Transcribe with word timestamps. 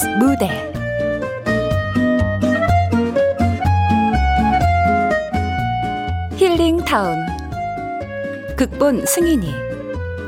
KBS 0.00 0.06
무대. 0.18 0.48
힐링타운. 6.36 7.18
극본 8.56 9.04
승인이. 9.04 9.52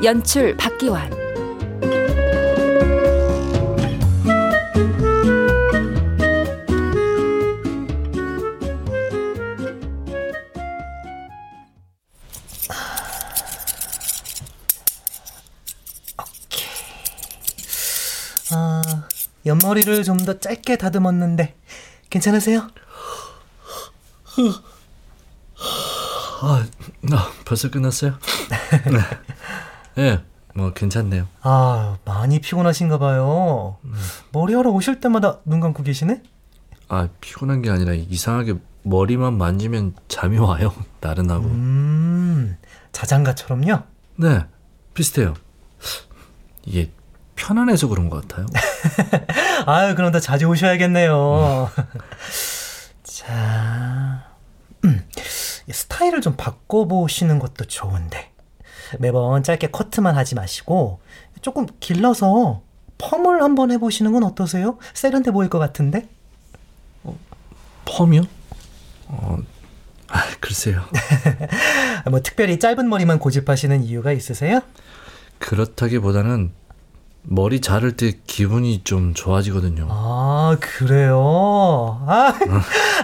연출 0.03 0.55
박기환 0.57 1.22
머리를 19.73 20.03
좀 20.03 20.17
더 20.23 20.39
짧게 20.39 20.77
다듬었는데 20.77 21.55
괜찮으세요? 22.09 22.67
아, 26.41 26.65
아 27.11 27.31
벌써 27.45 27.69
끝났어요? 27.71 28.13
네. 29.95 30.03
예, 30.03 30.23
뭐 30.53 30.73
괜찮네요. 30.73 31.27
아, 31.41 31.97
많이 32.05 32.39
피곤하신가 32.39 32.99
봐요. 32.99 33.77
머리하러 34.31 34.69
오실 34.71 34.99
때마다 34.99 35.39
눈 35.45 35.59
감고 35.59 35.83
계시네? 35.83 36.21
아, 36.89 37.07
피곤한 37.21 37.61
게 37.63 37.69
아니라 37.69 37.93
이상하게 37.93 38.55
머리만 38.83 39.37
만지면 39.37 39.95
잠이 40.07 40.37
와요. 40.37 40.73
나른하고. 41.01 41.45
음, 41.45 42.57
자장가처럼요? 42.91 43.79
네, 44.17 44.45
비슷해요. 44.93 45.33
이게 46.65 46.91
편안해서 47.35 47.87
그런 47.87 48.09
것 48.09 48.27
같아요. 48.27 48.45
아유, 49.65 49.95
그럼 49.95 50.11
더 50.11 50.19
자주 50.19 50.45
오셔야겠네요. 50.47 51.69
자, 53.03 54.25
음, 54.85 55.07
스타일을 55.69 56.21
좀 56.21 56.35
바꿔보시는 56.35 57.39
것도 57.39 57.65
좋은데. 57.65 58.31
매번 58.99 59.41
짧게 59.43 59.67
커트만 59.71 60.15
하지 60.15 60.35
마시고, 60.35 60.99
조금 61.41 61.65
길러서 61.79 62.61
펌을 62.97 63.41
한번 63.41 63.71
해보시는 63.71 64.11
건 64.13 64.23
어떠세요? 64.23 64.77
세련돼 64.93 65.31
보일 65.31 65.49
것 65.49 65.59
같은데? 65.59 66.07
펌이요? 67.85 68.21
어, 69.07 69.37
아, 70.07 70.23
글쎄요. 70.39 70.83
뭐 72.09 72.21
특별히 72.21 72.59
짧은 72.59 72.87
머리만 72.87 73.19
고집하시는 73.19 73.83
이유가 73.83 74.11
있으세요? 74.11 74.61
그렇다기보다는 75.39 76.53
머리 77.23 77.61
자를 77.61 77.93
때 77.93 78.13
기분이 78.27 78.83
좀 78.83 79.13
좋아지거든요. 79.13 79.87
아, 79.89 80.57
그래요? 80.59 82.03
아, 82.07 82.33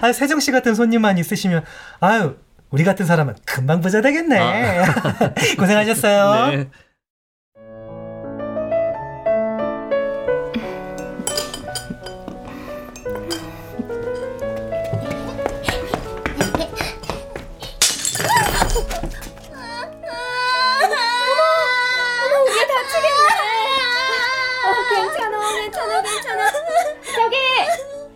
아 0.01 0.11
세정 0.11 0.39
씨 0.39 0.51
같은 0.51 0.75
손님만 0.75 1.17
있으시면, 1.17 1.63
아유, 1.99 2.35
우리 2.69 2.83
같은 2.83 3.05
사람은 3.05 3.35
금방 3.45 3.81
부자 3.81 4.01
되겠네. 4.01 4.83
고생하셨어요. 5.57 6.51
네. 6.51 6.69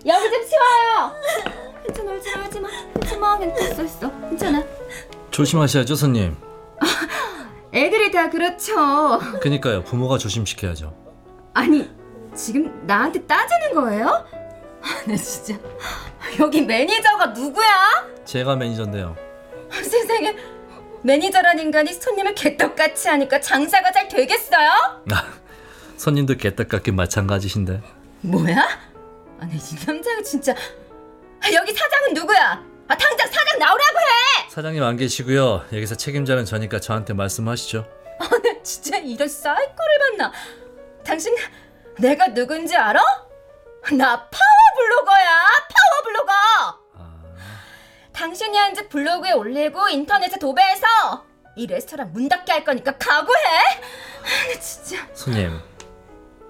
여기 0.06 0.30
좀 0.30 0.46
치워요. 0.48 1.14
괜찮아, 1.84 2.12
울지 2.12 2.30
마, 2.36 2.44
울지 2.46 2.60
마, 2.60 2.70
울지 2.96 3.18
마. 3.18 3.40
괜찮았어, 3.40 3.84
있어. 3.84 4.12
괜찮아. 4.30 4.64
조심하셔야죠, 5.32 5.96
손님. 5.96 6.36
애들이 7.74 8.12
다 8.12 8.30
그렇죠. 8.30 9.20
그니까요, 9.42 9.84
부모가 9.84 10.18
조심시켜야죠. 10.18 10.96
아니 11.54 11.90
지금 12.36 12.86
나한테 12.86 13.26
따지는 13.26 13.74
거예요? 13.76 14.08
아, 14.08 14.88
나 15.08 15.16
진짜 15.16 15.60
여기 16.40 16.62
매니저가 16.62 17.28
누구야? 17.28 18.08
제가 18.26 18.56
매니저인데요. 18.56 19.16
세상에 19.72 20.36
매니저란 21.04 21.60
인간이 21.60 21.94
손님을 21.94 22.34
개떡같이 22.36 23.08
하니까 23.10 23.40
장사가 23.42 23.92
잘 23.92 24.08
되겠어요? 24.08 24.70
아, 25.12 25.26
손님도 25.98 26.36
개떡같기 26.38 26.92
마찬가지신데. 26.92 27.82
뭐야? 28.22 28.68
아니 29.44 29.56
이 29.58 29.86
남자가 29.86 30.22
진짜 30.24 30.54
아, 30.54 31.52
여기 31.54 31.74
사장은 31.74 32.14
누구야? 32.14 32.64
아 32.88 32.98
당장 32.98 33.28
사장 33.28 33.60
나오라고 33.60 34.00
해! 34.00 34.50
사장님 34.50 34.82
안 34.82 34.96
계시고요. 34.96 35.66
여기서 35.74 35.96
책임자는 35.96 36.46
저니까 36.46 36.80
저한테 36.80 37.14
말씀하시죠. 37.14 37.86
아, 38.20 38.24
나 38.30 38.64
진짜 38.64 38.98
이런 38.98 39.28
사이코를 39.28 40.00
만나. 40.18 40.32
당신 41.04 41.36
내가 42.00 42.28
누군지 42.34 42.76
알아? 42.78 43.02
나 43.98 44.30
파워블로거야. 44.30 45.48
파워블로거. 45.70 46.32
아, 46.96 47.24
당신이 48.14 48.58
한집 48.58 48.88
블로그에 48.88 49.34
올리고 49.34 49.90
인터넷에 49.90 50.40
도배해서 50.40 51.26
이 51.58 51.68
레스토랑 51.68 52.14
문 52.14 52.30
닫게 52.30 52.52
할 52.54 52.64
거니까 52.64 52.98
각오해. 52.98 53.58
아, 54.22 54.48
나 54.54 54.60
진짜. 54.62 55.06
손님. 55.14 55.60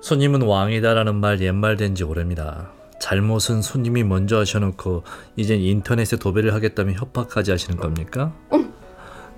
손님은 0.02 0.44
왕이다라는 0.44 1.16
말 1.16 1.40
옛말된 1.42 1.96
지 1.96 2.04
오래입니다. 2.04 2.73
잘못은 3.04 3.62
손님이 3.62 4.06
먼저 4.06 4.40
하셔놓고 4.40 5.04
이젠 5.36 5.60
인터넷에 5.60 6.16
도배를 6.16 6.54
하겠다면 6.54 6.96
협박까지 6.96 7.52
하시는 7.52 7.78
겁니까? 7.78 8.32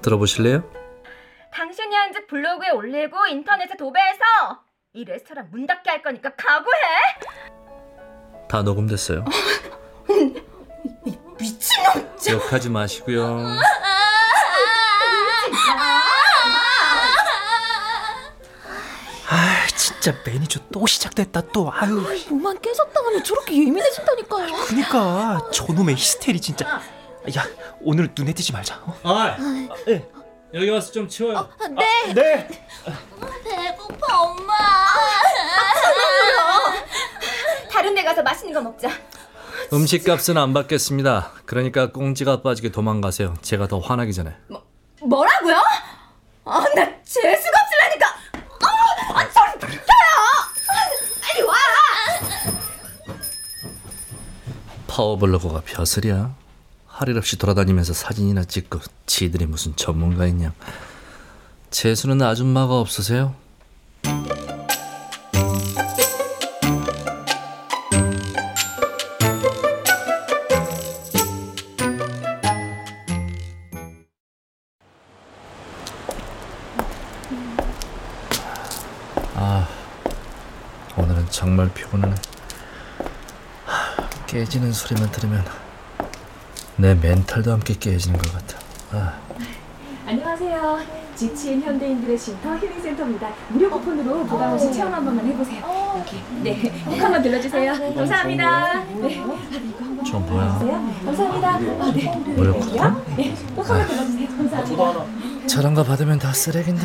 들어보실래요? 0.03 0.63
당신이 1.51 1.95
한집 1.95 2.27
블로그에 2.27 2.69
올리고 2.69 3.25
인터넷에 3.25 3.75
도배해서 3.75 4.21
이 4.93 5.03
레스토랑 5.03 5.47
문 5.49 5.65
닫게 5.65 5.89
할 5.89 6.03
거니까 6.03 6.29
각오해. 6.35 6.77
다 8.47 8.61
녹음됐어요. 8.61 9.25
미친놈. 11.39 12.07
욕하지 12.33 12.69
마시고요. 12.69 13.39
진짜 19.85 20.15
매니저 20.25 20.61
또 20.71 20.87
시작됐다 20.87 21.41
또. 21.53 21.71
아유, 21.71 22.01
뭐만 22.29 22.59
깨졌다가면 22.59 23.23
저렇게 23.23 23.53
예민해진다니까요. 23.55 24.53
그니까 24.65 25.47
저놈의 25.53 25.95
히스테리 25.95 26.41
진짜. 26.41 26.81
야, 27.37 27.45
오늘 27.81 28.09
눈에 28.17 28.33
띄지 28.33 28.51
말자. 28.51 28.81
어? 28.83 28.97
아, 29.03 29.37
예. 29.87 30.09
여기 30.55 30.69
와서 30.71 30.91
좀 30.91 31.07
치워요. 31.07 31.47
네. 31.69 32.13
네. 32.15 32.47
배고파 33.43 34.21
엄마. 34.21 34.53
다른 37.71 37.93
데 37.93 38.03
가서 38.03 38.23
맛있는 38.23 38.53
거 38.55 38.61
먹자. 38.61 38.89
음식값은 39.71 40.35
안 40.35 40.53
받겠습니다. 40.55 41.31
그러니까 41.45 41.91
꽁지가 41.91 42.41
빠지게 42.41 42.71
도망가세요. 42.71 43.35
제가 43.43 43.67
더 43.67 43.77
화나기 43.77 44.13
전에. 44.13 44.35
뭐라고요? 45.03 45.61
아, 46.45 46.63
나 46.75 46.85
재수가 47.03 47.57
파워블로거가 54.95 55.63
벼슬이야. 55.65 56.33
할 56.87 57.09
일 57.09 57.17
없이 57.17 57.37
돌아다니면서 57.37 57.91
사진이나 57.91 58.45
찍고 58.45 58.79
지들이 59.05 59.45
무슨 59.45 59.75
전문가있냐. 59.75 60.53
재수는 61.69 62.21
아줌마가 62.21 62.79
없으세요? 62.79 63.35
아, 79.35 79.67
오늘은 80.97 81.29
정말 81.29 81.69
피곤하네. 81.73 82.15
하, 84.25 84.27
깨지는 84.27 84.73
소리만 84.73 85.11
들으면 85.11 85.45
내 86.77 86.95
멘탈도 86.95 87.51
함께 87.51 87.75
깨지는 87.77 88.17
것 88.17 88.33
같아. 88.33 88.57
아, 88.91 89.13
안녕하세요. 90.07 90.79
지친 91.15 91.61
현대인들의 91.61 92.17
쉼터 92.17 92.57
힐링센터입니다. 92.57 93.29
무료 93.49 93.69
쿠폰으로 93.69 94.25
부담 94.25 94.53
없이 94.53 94.73
체험 94.73 94.93
한 94.93 95.05
번만 95.05 95.25
해보세요. 95.27 95.95
여기. 95.97 96.21
네, 96.43 96.83
꼭 96.83 96.99
한번 96.99 97.21
들러주세요. 97.21 97.93
감사합니다. 97.95 98.83
네, 98.83 99.23
저 100.05 100.19
뭐야? 100.19 100.59
감사합니다. 101.05 101.49
아, 101.49 101.91
네. 101.93 102.15
무료 102.35 102.59
쿠폰? 102.59 103.03
네, 103.15 103.35
꼭 103.55 103.69
한번 103.69 103.87
들러주세요. 103.87 104.27
감사합니다. 104.37 105.47
저런 105.47 105.73
거 105.73 105.83
받으면 105.83 106.19
다 106.19 106.33
쓰레기인데. 106.33 106.83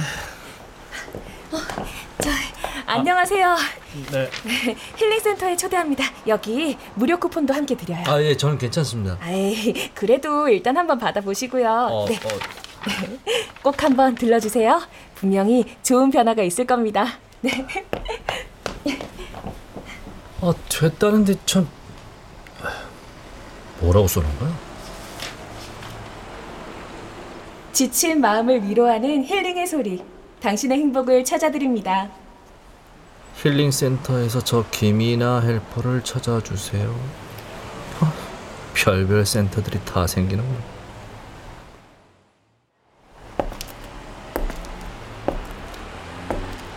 안녕하세요. 2.87 3.57
네. 4.13 4.31
힐링센터에 4.97 5.57
초대합니다. 5.57 6.05
여기 6.27 6.77
무료 6.95 7.19
쿠폰도 7.19 7.53
함께 7.53 7.77
드려요. 7.77 8.03
아, 8.07 8.21
예, 8.23 8.37
저는 8.37 8.59
괜찮습니다. 8.59 9.19
아이, 9.21 9.91
그래도 9.95 10.49
일단 10.49 10.77
한번 10.77 10.99
받아보시고요. 10.99 11.69
어, 11.91 12.07
네, 12.09 12.17
어, 12.17 12.29
꼭 13.63 13.83
한번 13.83 14.15
들러주세요. 14.15 14.81
분명히 15.17 15.65
좋은 15.83 16.11
변화가 16.11 16.43
있을 16.43 16.67
겁니다. 16.67 17.19
네. 17.41 17.67
아, 20.43 20.55
됐다는데 20.69 21.35
참 21.45 21.69
뭐라고 23.81 24.07
써놓은 24.07 24.39
거야? 24.39 24.51
지친 27.73 28.21
마음을 28.21 28.63
위로하는 28.69 29.25
힐링의 29.25 29.67
소리. 29.67 30.03
당신의 30.41 30.79
행복을 30.79 31.25
찾아드립니다. 31.25 32.11
힐링 33.43 33.71
센터에서 33.71 34.45
저 34.45 34.67
김이나 34.71 35.41
헬퍼를 35.41 36.05
찾아주세요. 36.05 36.95
하, 37.99 38.13
별별 38.75 39.25
센터들이 39.25 39.83
다 39.83 40.07
생기는군. 40.07 40.59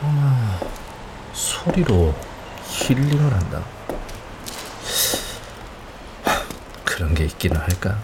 아, 0.03 0.59
소리로 1.33 2.15
힐링을 2.63 3.33
한다. 3.33 3.61
하, 6.23 6.41
그런 6.85 7.13
게 7.13 7.25
있기는 7.25 7.59
할까? 7.59 7.99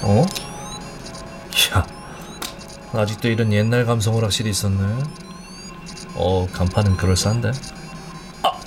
어? 0.00 0.43
야, 2.94 3.00
아직도 3.00 3.28
이런 3.28 3.52
옛날 3.52 3.84
감성을 3.84 4.22
확실히 4.22 4.50
있었네. 4.50 5.02
어, 6.14 6.46
간판은 6.52 6.96
그럴싸한데. 6.96 7.50
아, 8.42 8.60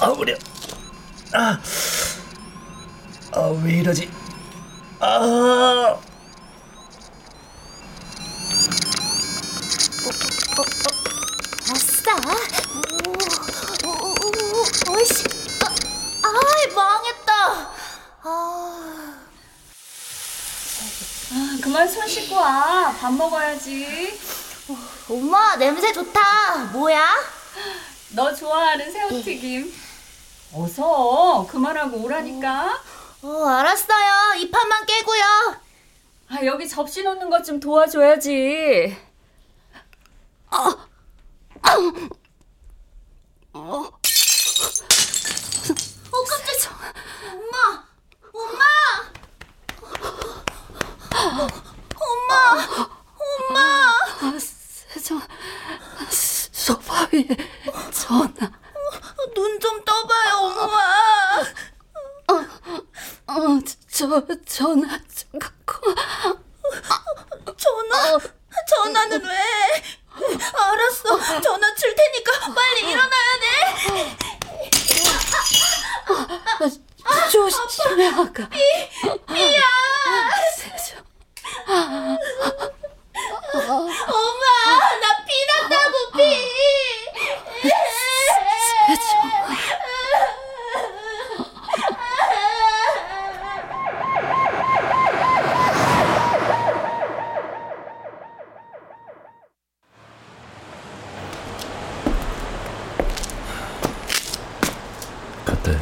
아, 0.00 0.08
우려. 0.08 0.34
아, 1.32 1.58
아, 3.32 3.40
왜 3.62 3.72
이러지? 3.78 4.10
아, 5.00 5.96
아싸. 10.58 10.93
그만 21.74 21.88
손 21.88 22.06
씻고 22.06 22.36
와. 22.36 22.94
밥 23.00 23.12
먹어야지. 23.12 24.16
엄마, 25.10 25.56
냄새 25.56 25.92
좋다. 25.92 26.66
뭐야? 26.66 27.04
너 28.10 28.32
좋아하는 28.32 28.92
새우튀김. 28.92 29.74
어서 30.52 31.44
그만하고 31.50 31.96
오라니까. 32.04 32.80
어, 33.22 33.44
알았어요. 33.46 34.34
이 34.38 34.52
판만 34.52 34.86
깨고요. 34.86 35.24
아, 36.28 36.44
여기 36.44 36.68
접시 36.68 37.02
놓는 37.02 37.28
것 37.28 37.42
좀 37.42 37.58
도와줘야지. 37.58 38.96
어, 40.52 40.78
깜짝이야. 46.24 46.70
엄마! 47.32 47.84
엄마! 48.32 48.64
엄마! 51.94 52.88
엄마! 53.48 54.38
세정 54.38 55.20
위에 57.18 57.26
전화 57.92 58.32
눈 59.34 59.60
좀 59.60 59.84
떠봐요, 59.84 60.36
엄마. 60.36 60.78
어, 63.26 63.60
저 63.90 64.06
전화 64.44 64.98
좀 64.98 65.38
갖고 65.38 65.94
전화? 67.56 68.18
전화는 68.68 69.24
왜? 69.24 69.30
알았어. 70.56 71.40
전화 71.40 71.74
줄 71.76 71.94
테니까 71.94 72.52
빨리 72.54 72.90
일어나야 72.90 73.32
돼. 73.40 74.16
조심해 77.30 78.06
아가 78.08 78.48
삐야 78.48 79.60
세정 80.56 81.04
엄마, 83.54 84.44
나 85.00 85.24
피났다고 85.24 86.10
피. 86.16 86.54
그때 105.44 105.78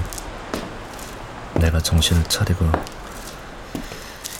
내가 1.55 1.81
정신을 1.92 2.24
차리고 2.24 2.64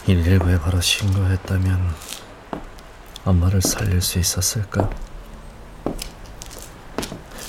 119에 0.07 0.59
바로 0.59 0.81
신고했다면 0.81 1.93
엄마를 3.25 3.61
살릴 3.61 4.01
수 4.01 4.17
있었을까? 4.17 4.89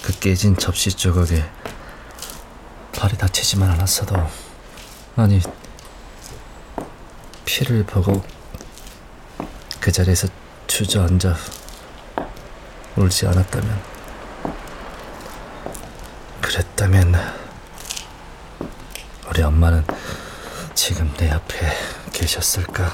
그 0.02 0.18
깨진 0.20 0.58
접시 0.58 0.90
조각에 0.90 1.42
발이 2.94 3.16
다치지만 3.16 3.70
않았어도 3.70 4.14
아니 5.16 5.40
피를 7.46 7.86
보고 7.86 8.22
그 9.80 9.90
자리에서 9.90 10.28
주저앉아 10.66 11.34
울지 12.96 13.26
않았다면 13.26 13.82
그랬다면 16.42 17.14
우리 19.30 19.42
엄마는 19.42 19.94
내 21.16 21.30
앞에 21.30 21.54
계셨을까? 22.12 22.92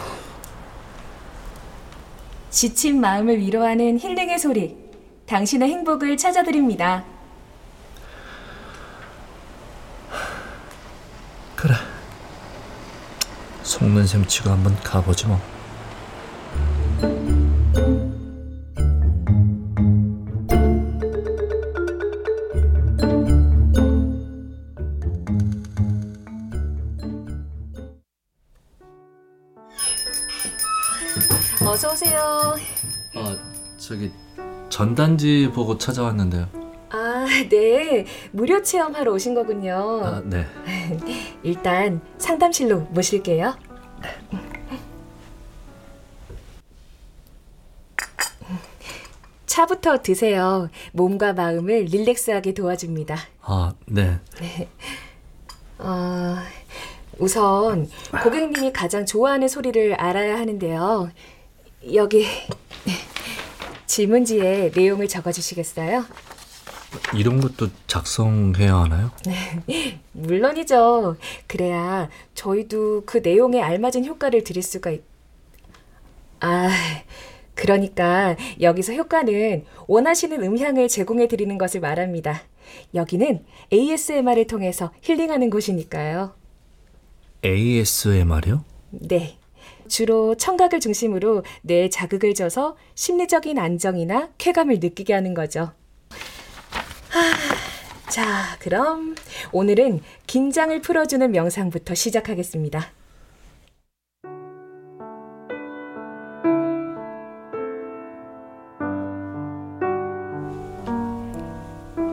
지친 2.51 3.01
마음을 3.01 3.39
위로하는 3.39 3.99
힐링의 3.99 4.39
소리. 4.39 4.77
당신의 5.27 5.69
행복을 5.71 6.17
찾아드립니다. 6.17 7.05
그래. 11.57 11.75
속는 13.63 14.07
셈 14.07 14.27
치고 14.27 14.51
한번 14.51 14.77
가보지 14.81 15.27
뭐. 15.27 15.41
전단지 35.01 35.51
보고 35.55 35.79
찾아왔는데요. 35.79 36.47
아, 36.91 37.27
네. 37.49 38.05
무료 38.33 38.63
체험하러 38.63 39.13
오신 39.13 39.35
거군요. 39.35 40.03
아 40.05 40.23
네. 40.23 40.45
일단 41.43 42.03
상담실로 42.19 42.81
모실게요. 42.91 43.57
차부터 49.47 50.03
드세요. 50.03 50.69
몸과 50.93 51.33
마음을 51.33 51.87
릴렉스하게 51.87 52.53
도와줍니다. 52.53 53.17
아 53.41 53.73
네. 53.87 54.21
어, 55.79 56.37
우선 57.19 57.89
고객님이 58.23 58.71
가장 58.75 59.07
좋아하는 59.07 59.49
소리를 59.49 59.95
알아야 59.95 60.39
하는데요. 60.39 61.11
여기 61.95 62.27
질문지에 63.91 64.71
내용을 64.73 65.09
적어주시겠어요? 65.09 66.05
이런 67.13 67.41
것도 67.41 67.71
작성해야 67.89 68.77
하나요? 68.77 69.11
물론이죠. 70.13 71.17
그래야 71.49 72.09
저희도 72.35 73.03
그 73.05 73.19
내용에 73.19 73.61
알맞은 73.61 74.07
효과를 74.07 74.45
드릴 74.45 74.63
수가 74.63 74.91
있... 74.91 75.03
아, 76.39 76.71
그러니까 77.57 78.37
여기서 78.61 78.93
효과는 78.93 79.65
원하시는 79.89 80.41
음향을 80.41 80.87
제공해 80.87 81.27
드리는 81.27 81.59
것을 81.59 81.81
말합니다. 81.81 82.43
여기는 82.95 83.45
ASMR을 83.73 84.47
통해서 84.47 84.93
힐링하는 85.03 85.51
곳이니까요. 85.51 86.33
ASMR이요? 87.45 88.65
네. 88.91 89.40
주로 89.91 90.35
청각을 90.37 90.81
중심으로 90.81 91.43
뇌에 91.63 91.91
자극을 91.91 92.33
줘서 92.33 92.77
심리적인 92.95 93.59
안정이나 93.59 94.31
쾌감을 94.39 94.79
느끼게 94.81 95.13
하는 95.13 95.35
거죠. 95.35 95.73
하, 97.11 98.09
자, 98.09 98.57
그럼 98.61 99.15
오늘은 99.53 100.01
긴장을 100.27 100.81
풀어주는 100.81 101.31
명상부터 101.31 101.95
시작하겠습니다. 101.95 102.93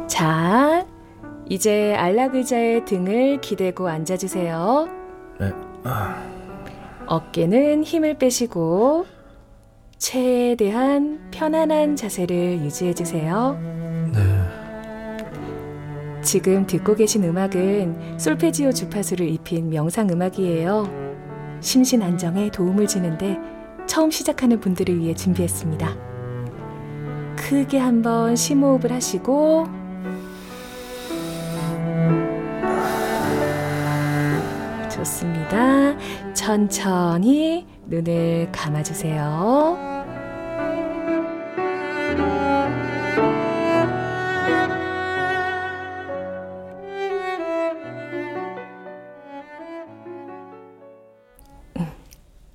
자, 0.08 0.86
이제 1.48 1.94
안락 1.96 2.36
의자의 2.36 2.86
등을 2.86 3.40
기대고 3.40 3.88
앉아주세요. 3.88 4.90
네. 5.40 5.52
어깨는 7.08 7.84
힘을 7.84 8.18
빼시고 8.18 9.06
최대한 9.98 11.30
편안한 11.32 11.96
자세를 11.96 12.60
유지해 12.64 12.94
주세요. 12.94 13.58
네. 14.14 14.20
지금 16.22 16.68
듣고 16.68 16.96
계신 16.96 17.24
음악은 17.24 18.20
솔페지오 18.20 18.74
주파수를 18.74 19.28
입힌 19.30 19.70
명상 19.70 20.10
음악이에요. 20.10 21.08
심신 21.62 22.02
안정에 22.02 22.52
도움을 22.52 22.86
주는데 22.88 23.40
처음 23.88 24.12
시작하는 24.12 24.60
분들을 24.60 25.00
위해 25.00 25.14
준비했습니다. 25.16 25.96
크게 27.38 27.80
한번 27.80 28.36
심호흡을 28.36 28.92
하시고 28.92 29.68
좋습니다. 34.90 35.96
천천히 36.38 37.66
눈을 37.88 38.50
감아주세요. 38.52 40.06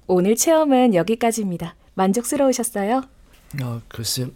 오늘 0.06 0.36
체험은 0.36 0.94
여기까지입니다. 0.94 1.74
만족스러우셨어요? 1.94 3.02
아, 3.62 3.80
글쎄 3.88 4.26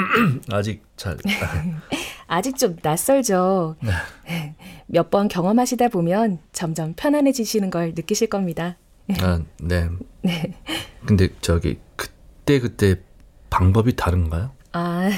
아직 0.50 0.82
잘 0.96 1.16
아직 2.26 2.56
좀 2.56 2.76
낯설죠? 2.82 3.76
몇 4.86 5.10
번 5.10 5.28
경험하시다 5.28 5.88
보면 5.88 6.38
점점 6.52 6.94
편안해지시는 6.94 7.70
걸 7.70 7.92
느끼실 7.94 8.28
겁니다. 8.28 8.76
아, 9.20 9.40
네. 9.60 9.88
근데 11.06 11.28
저기 11.40 11.78
그때 11.96 12.60
그때 12.60 12.96
방법이 13.50 13.96
다른가요? 13.96 14.52
아, 14.72 15.08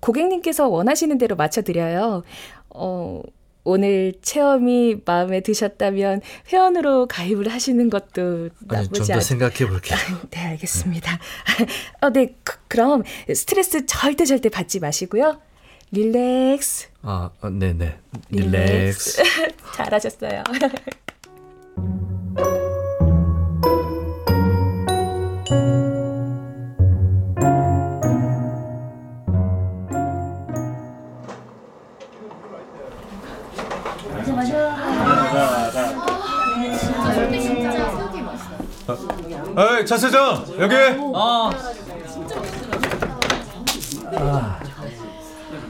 고객님께서 0.00 0.68
원하시는 0.68 1.18
대로 1.18 1.36
맞춰 1.36 1.62
드려요. 1.62 2.22
어, 2.70 3.22
오늘 3.64 4.14
체험이 4.22 4.96
마음에 5.04 5.40
드셨다면 5.40 6.22
회원으로 6.50 7.06
가입을 7.06 7.48
하시는 7.48 7.90
것도 7.90 8.48
나쁘지 8.60 8.92
좀 8.92 9.06
않... 9.10 9.18
더 9.18 9.20
생각해 9.20 9.66
볼게요. 9.68 9.98
네, 10.30 10.40
알겠습니다. 10.40 11.18
어, 12.00 12.10
네, 12.10 12.34
그, 12.44 12.56
그럼 12.68 13.02
스트레스 13.34 13.84
절대 13.84 14.24
절대 14.24 14.48
받지 14.48 14.80
마시고요. 14.80 15.40
릴렉스. 15.90 16.88
아, 17.02 17.30
아, 17.40 17.50
네, 17.50 17.74
네. 17.74 17.98
릴렉스. 18.30 19.22
잘하셨어요. 19.76 20.44
에이 39.58 39.84
차세장 39.86 40.44
여기 40.60 40.74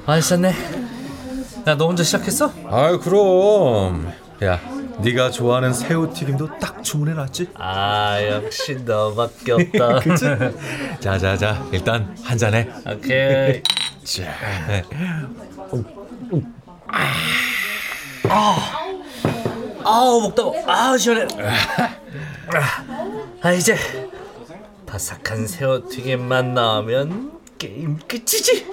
맛있었네. 0.04 0.54
야, 1.66 1.74
너 1.74 1.86
혼자 1.86 2.02
시작했어? 2.02 2.52
아유 2.70 3.00
그럼 3.00 4.12
야 4.44 4.60
네가 4.98 5.30
좋아하는 5.30 5.72
새우 5.72 6.12
튀김도 6.12 6.58
딱 6.58 6.82
주문해놨지 6.82 7.48
아, 7.54 8.22
역시 8.24 8.74
너밖에 8.84 9.52
없다. 9.52 10.00
그치? 10.04 10.26
자자자 11.00 11.66
일단 11.72 12.14
한 12.22 12.36
잔해 12.36 12.68
오케이. 12.86 13.62
자 14.04 14.24
아우, 19.84 20.20
먹다고. 20.20 20.54
아, 20.66 20.96
시원해. 20.98 21.26
아, 21.38 22.84
이제 23.56 23.76
바삭한 24.86 25.46
새우튀김만 25.46 26.54
나오면 26.54 27.40
게임 27.58 27.98
끝이지. 27.98 28.66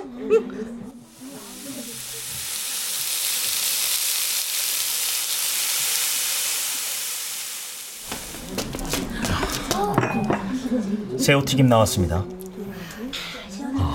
새우튀김 11.17 11.67
나왔습니다. 11.67 12.23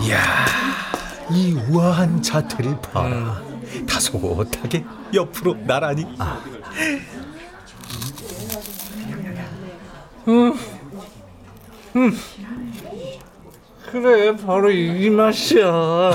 이야 0.03 0.19
이 1.31 1.53
우아한 1.69 2.23
자태를 2.23 2.81
봐라 2.81 3.41
다소곳하게 3.89 4.85
옆으로 5.15 5.55
나란히 5.67 6.07
그래, 13.91 14.37
바로 14.37 14.71
이 14.71 15.11
맛이야. 15.11 16.15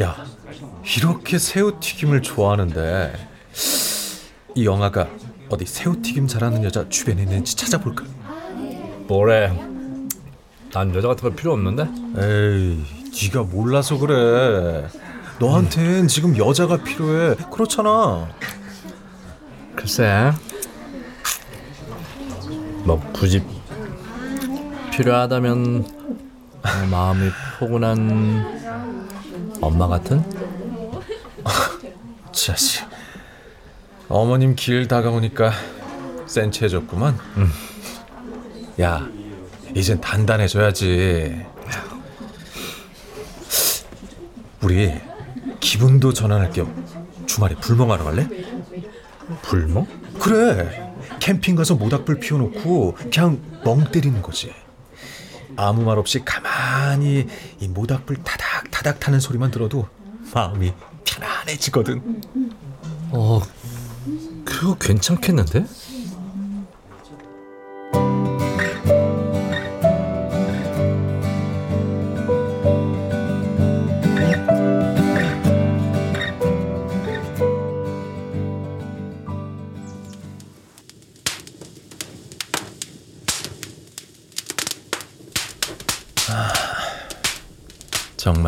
야 0.00 0.26
이렇게 0.96 1.38
새우튀김을 1.38 2.22
좋아하는데 2.22 3.12
이 4.54 4.64
영화가 4.64 5.08
어디 5.48 5.66
새우튀김 5.66 6.26
잘하는 6.26 6.64
여자 6.64 6.88
주변에 6.88 7.22
있는지 7.22 7.54
찾아볼까 7.56 8.04
뭐래? 9.06 9.52
난 10.72 10.94
여자 10.94 11.08
같은 11.08 11.28
거 11.28 11.34
필요 11.36 11.52
없는데? 11.52 11.86
에이, 12.18 12.82
네가 13.32 13.44
몰라서 13.44 13.98
그래. 13.98 14.88
너한텐 15.38 16.08
지금 16.08 16.36
여자가 16.36 16.82
필요해. 16.82 17.36
그렇잖아. 17.52 18.28
글쎄, 19.74 20.32
뭐 22.86 23.00
굳이 23.12 23.42
필요하다면 24.92 25.84
어, 26.62 26.86
마음이 26.88 27.30
포근한 27.58 28.60
엄마 29.60 29.88
같은? 29.88 30.22
자식. 32.30 32.84
어머님 34.08 34.54
길 34.54 34.86
다가오니까 34.86 35.50
센치해졌구만. 36.26 37.18
야, 38.80 39.08
이젠 39.74 40.00
단단해져야지. 40.00 41.44
우리 44.62 44.94
기분도 45.58 46.12
전환할 46.12 46.52
겸 46.52 46.86
주말에 47.26 47.56
불멍하러 47.56 48.04
갈래? 48.04 48.28
불멍? 49.42 49.86
그래. 50.20 50.85
캠핑 51.26 51.56
가서 51.56 51.74
모닥불 51.74 52.20
피워놓고 52.20 52.94
그냥 52.94 53.42
멍 53.64 53.90
때리는 53.90 54.22
거지. 54.22 54.54
아무 55.56 55.82
말 55.82 55.98
없이 55.98 56.20
가만히 56.24 57.26
이 57.58 57.66
모닥불 57.66 58.18
타닥 58.22 58.70
타닥 58.70 59.00
타는 59.00 59.18
소리만 59.18 59.50
들어도 59.50 59.88
마음이 60.32 60.72
편안해지거든. 61.04 62.22
어, 63.10 63.40
그거 64.44 64.76
괜찮겠는데? 64.78 65.64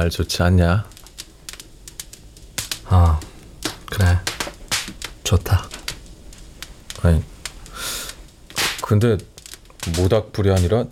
정말 0.08 0.10
좋지 0.10 0.42
않냐? 0.42 0.88
아, 2.86 3.20
그래. 3.86 4.18
좋다. 5.22 5.68
아니, 7.02 7.22
근데 8.82 9.18
모닥불이 9.98 10.50
아니라 10.50 10.84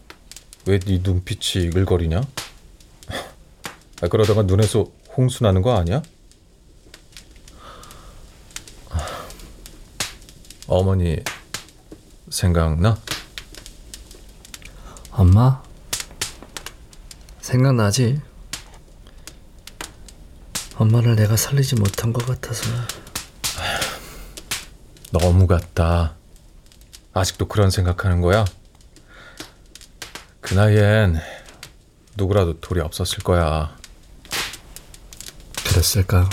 왜 0.67 0.79
네 0.79 0.99
눈빛이 1.03 1.65
이글거리냐? 1.67 2.21
아, 4.03 4.09
그러다가 4.09 4.43
눈에서 4.43 4.87
홍수 5.17 5.43
나는 5.45 5.63
거 5.63 5.77
아니야? 5.77 6.03
어머니 10.69 11.19
생각나? 12.29 12.99
엄마? 15.13 15.63
생각나지? 17.41 18.21
엄마를 20.79 21.17
내가 21.17 21.37
살리지 21.37 21.77
못한 21.77 22.13
것 22.13 22.27
같아서 22.27 22.65
너무 25.11 25.47
같다. 25.47 26.15
아직도 27.15 27.49
그런 27.49 27.71
생각하는 27.71 28.21
거야? 28.21 28.45
그 30.43 30.53
나이엔 30.55 31.19
누구라도 32.17 32.61
돌이 32.61 32.81
없었을 32.81 33.21
거야. 33.21 33.77
그랬을까? 35.67 36.29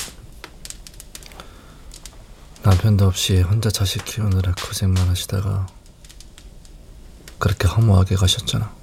남편도 2.64 3.06
없이 3.06 3.42
혼자 3.42 3.70
자식 3.70 4.04
키우느라 4.04 4.54
고생만 4.56 5.08
하시다가 5.08 5.68
그렇게 7.40 7.68
허무하게 7.68 8.16
가셨잖아. 8.16 8.74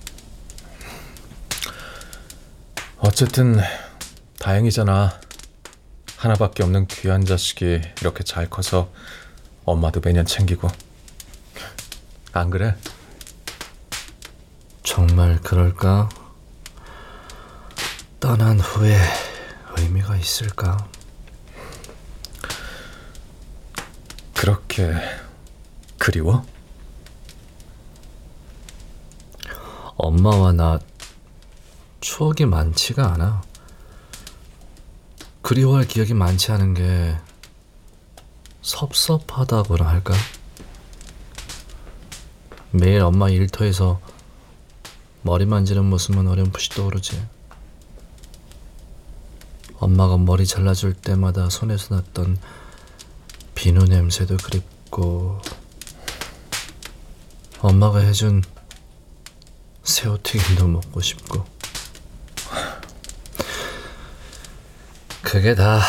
어쨌든 2.99 3.61
다행이잖아. 4.39 5.21
하나밖에 6.21 6.63
없는 6.63 6.87
귀한 6.87 7.25
자식이 7.25 7.81
이렇게 8.03 8.23
잘 8.25 8.51
커서 8.51 8.93
엄마도 9.65 10.03
매년 10.05 10.27
챙기고. 10.27 10.69
안 12.35 12.51
그래? 12.51 12.77
정말 14.83 15.41
그럴까? 15.41 16.11
떠난 18.21 18.61
후에 18.61 18.99
의미가 19.79 20.19
있을까? 20.19 20.87
그렇게 24.35 24.93
그리워? 25.97 26.45
엄마와 29.97 30.53
나 30.53 30.79
추억이 32.03 32.45
많지가 32.45 33.15
않아. 33.15 33.50
그리워할 35.51 35.85
기억이 35.85 36.15
많지 36.15 36.53
않은 36.53 36.75
게 36.75 37.17
섭섭하다고나 38.63 39.85
할까? 39.85 40.15
매일 42.71 43.01
엄마 43.01 43.29
일터에서 43.29 44.01
머리 45.23 45.47
만지는 45.47 45.87
모습만 45.87 46.29
어렴풋이 46.29 46.71
떠오르지. 46.71 47.21
엄마가 49.81 50.19
머리 50.19 50.47
잘라줄 50.47 50.95
때마다 50.95 51.51
손에서 51.51 51.97
났던 51.97 52.39
비누 53.57 53.87
냄새도 53.87 54.37
그립고 54.37 55.41
엄마가 57.59 57.99
해준 57.99 58.45
새우튀김도 59.83 60.69
먹고 60.69 61.01
싶고 61.01 61.45
그게 65.31 65.55
다 65.55 65.81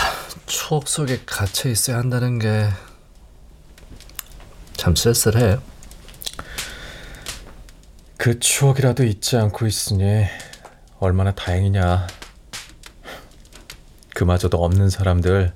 추억 0.46 0.88
속에 0.88 1.22
갇혀 1.26 1.70
있어야 1.70 1.98
한다는 1.98 2.38
게 2.38 2.70
참 4.82 4.96
쓸쓸해. 4.96 5.60
그 8.18 8.40
추억이라도 8.40 9.04
잊지 9.04 9.38
않고 9.38 9.68
있으니 9.68 10.26
얼마나 11.00 11.36
다행이냐. 11.36 12.08
그마저도 14.16 14.58
없는 14.58 14.90
사람들 14.90 15.54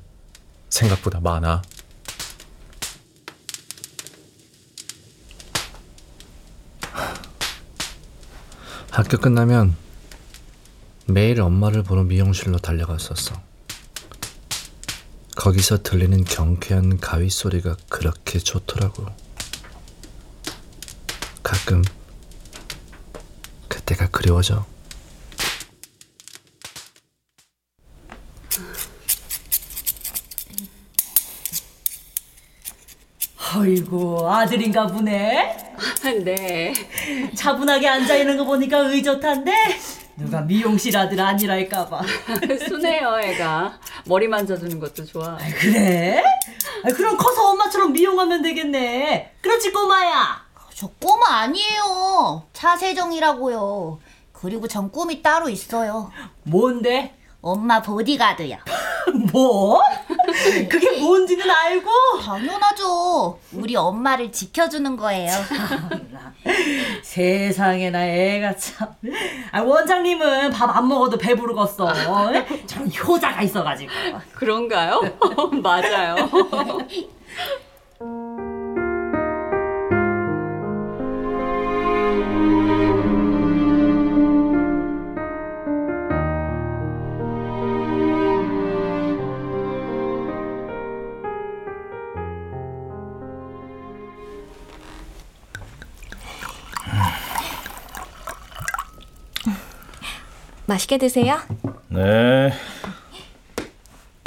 생각보다 0.69 1.21
많아. 1.21 1.63
학교 8.91 9.17
끝나면 9.17 9.75
매일 11.07 11.41
엄마를 11.41 11.81
보러 11.81 12.03
미용실로 12.03 12.59
달려갔었어. 12.59 13.54
거기서 15.35 15.83
들리는 15.83 16.23
경쾌한 16.23 16.99
가위 16.99 17.29
소리가 17.29 17.75
그렇게 17.89 18.39
좋더라고. 18.39 19.05
가끔 21.43 21.83
그때가 23.67 24.07
그리워져. 24.09 24.65
아이고 33.53 34.29
아들인가 34.29 34.87
보네. 34.87 35.57
네. 36.23 36.73
차분하게 37.35 37.87
앉아 37.87 38.15
있는 38.15 38.37
거 38.37 38.45
보니까 38.45 38.79
의젓한데 38.79 39.51
누가 40.17 40.41
미용실 40.41 40.95
아들 40.97 41.19
아니랄까봐. 41.19 42.01
순해요, 42.67 43.19
애가. 43.19 43.79
머리 44.05 44.27
만져주는 44.27 44.79
것도 44.79 45.05
좋아. 45.05 45.37
그래? 45.59 46.23
아, 46.83 46.87
그럼 46.93 47.17
커서 47.17 47.49
엄마처럼 47.49 47.91
미용하면 47.93 48.41
되겠네. 48.41 49.35
그렇지 49.41 49.71
꼬마야. 49.71 50.45
저 50.73 50.87
꼬마 51.01 51.39
아니에요. 51.41 52.43
차세정이라고요. 52.53 53.99
그리고 54.33 54.67
전 54.67 54.91
꿈이 54.91 55.21
따로 55.21 55.49
있어요. 55.49 56.11
뭔데? 56.43 57.15
엄마 57.41 57.81
보디가드요. 57.81 58.57
뭐? 59.31 59.81
그게 60.69 60.99
뭔지는 60.99 61.49
알고? 61.49 61.89
당연하죠. 62.23 63.39
우리 63.53 63.75
엄마를 63.75 64.31
지켜주는 64.31 64.95
거예요. 64.97 65.31
세상에나 67.03 68.05
애가 68.07 68.55
참. 68.57 68.87
아, 69.51 69.61
원장님은 69.61 70.51
밥 70.51 70.75
안 70.75 70.87
먹어도 70.87 71.17
배부르겠어. 71.17 71.93
저런 72.67 72.91
효자가 72.93 73.41
있어가지고. 73.43 73.91
그런가요? 74.33 75.01
맞아요. 75.63 76.29
맛있게 100.75 100.97
드세요. 100.97 101.39
네. 101.87 102.51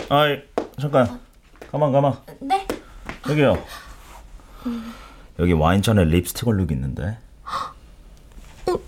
아이 0.08 0.40
잠깐 0.80 1.20
가만 1.70 1.92
가만. 1.92 2.16
네. 2.40 2.66
여기요. 3.28 3.62
여기 5.38 5.52
와인잔에 5.52 6.04
립스틱 6.04 6.48
얼룩 6.48 6.72
있는데. 6.72 7.18
어, 8.66 8.78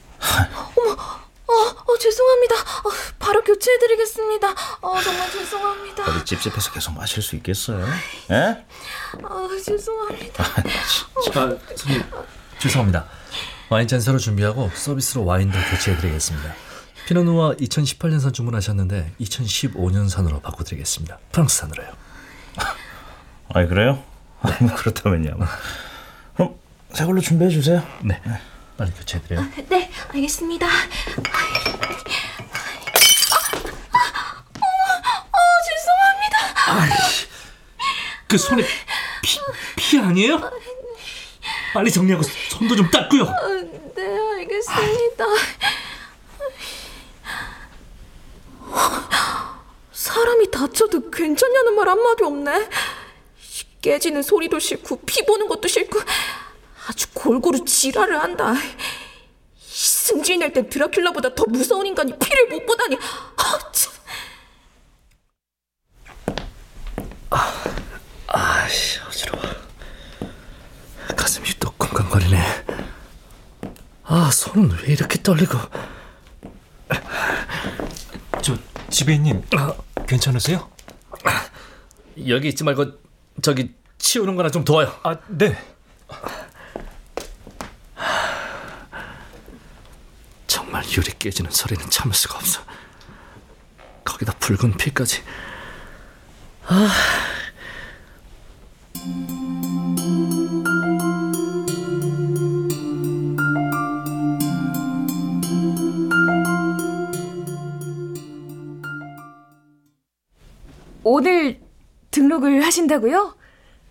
죄송합니다. 1.99 2.55
어, 2.55 2.90
바로 3.18 3.42
교체해드리겠습니다. 3.42 4.55
어, 4.81 4.99
정말 5.03 5.31
죄송합니다. 5.31 6.05
어디 6.05 6.25
찝찝해서 6.25 6.73
계속 6.73 6.94
마실 6.94 7.23
수 7.23 7.37
있겠어요? 7.37 7.85
예? 8.31 8.64
어, 9.23 9.46
죄송합니다. 9.62 10.44
아, 10.44 11.59
손님 11.77 12.03
죄송합니다. 12.59 13.05
와인잔 13.68 14.01
새로 14.01 14.16
준비하고 14.18 14.70
서비스로 14.75 15.27
와인도 15.27 15.59
교체해드리겠습니다. 15.70 16.69
피노누아 17.11 17.57
2018년산 17.57 18.33
주문하셨는데 18.33 19.14
2015년산으로 19.20 20.40
바꿔드리겠습니다. 20.42 21.18
프랑스산으로요. 21.33 21.88
아이 23.53 23.66
그래요? 23.66 24.01
아이 24.40 24.55
뭐 24.61 24.77
그렇다면요. 24.77 25.37
그럼 26.37 26.55
새 26.92 27.05
걸로 27.05 27.20
준비해 27.20 27.51
주세요. 27.51 27.85
네, 28.05 28.23
빨리 28.77 28.92
교체해드려요. 28.92 29.44
네, 29.68 29.90
알겠습니다. 30.14 30.68
그 38.29 38.38
손에 38.38 38.62
피, 39.20 39.40
피 39.75 39.99
아니에요? 39.99 40.40
빨리 41.75 41.90
정리하고 41.90 42.23
손도 42.51 42.77
좀 42.77 42.88
닦고요. 42.88 43.25
네, 43.96 44.03
알겠습니다. 44.37 45.25
사람이 50.11 50.51
다쳐도 50.51 51.11
괜찮냐는 51.11 51.75
말 51.77 51.88
한마디 51.88 52.25
없네. 52.25 52.68
깨지는 53.81 54.23
소리도 54.23 54.59
싫고 54.59 55.03
피 55.07 55.25
보는 55.25 55.49
것도 55.49 55.68
싫고 55.68 56.01
아주 56.88 57.07
골고루 57.14 57.64
지랄을 57.64 58.20
한다. 58.20 58.55
낼땐 60.38 60.68
드라큘라보다 60.68 61.35
더 61.35 61.44
무서운 61.46 61.87
인간이 61.87 62.12
피를 62.18 62.49
못 62.49 62.66
보다니. 62.66 62.96
아, 63.37 63.73
참. 63.73 63.92
아씨 68.27 68.99
어지러워. 69.01 69.44
가슴이 71.16 71.49
또 71.61 71.70
쿵쾅거리네. 71.73 72.64
아 74.05 74.31
손은 74.33 74.70
왜 74.83 74.92
이렇게 74.92 75.23
떨리고? 75.23 75.59
저 78.42 78.57
지배인님 78.90 79.44
괜찮으세요? 80.11 80.68
여기 82.27 82.49
있지 82.49 82.64
말고 82.64 82.99
저기 83.42 83.77
치우는 83.99 84.35
거나 84.35 84.51
좀 84.51 84.64
도와요. 84.64 84.92
아 85.05 85.16
네. 85.29 85.57
정말 90.49 90.83
유리 90.96 91.16
깨지는 91.16 91.53
소리는 91.53 91.88
참을 91.88 92.12
수가 92.12 92.38
없어. 92.38 92.61
거기다 94.05 94.33
붉은 94.40 94.77
피까지. 94.77 95.23
아. 96.66 97.19
하신다고요? 112.90 113.35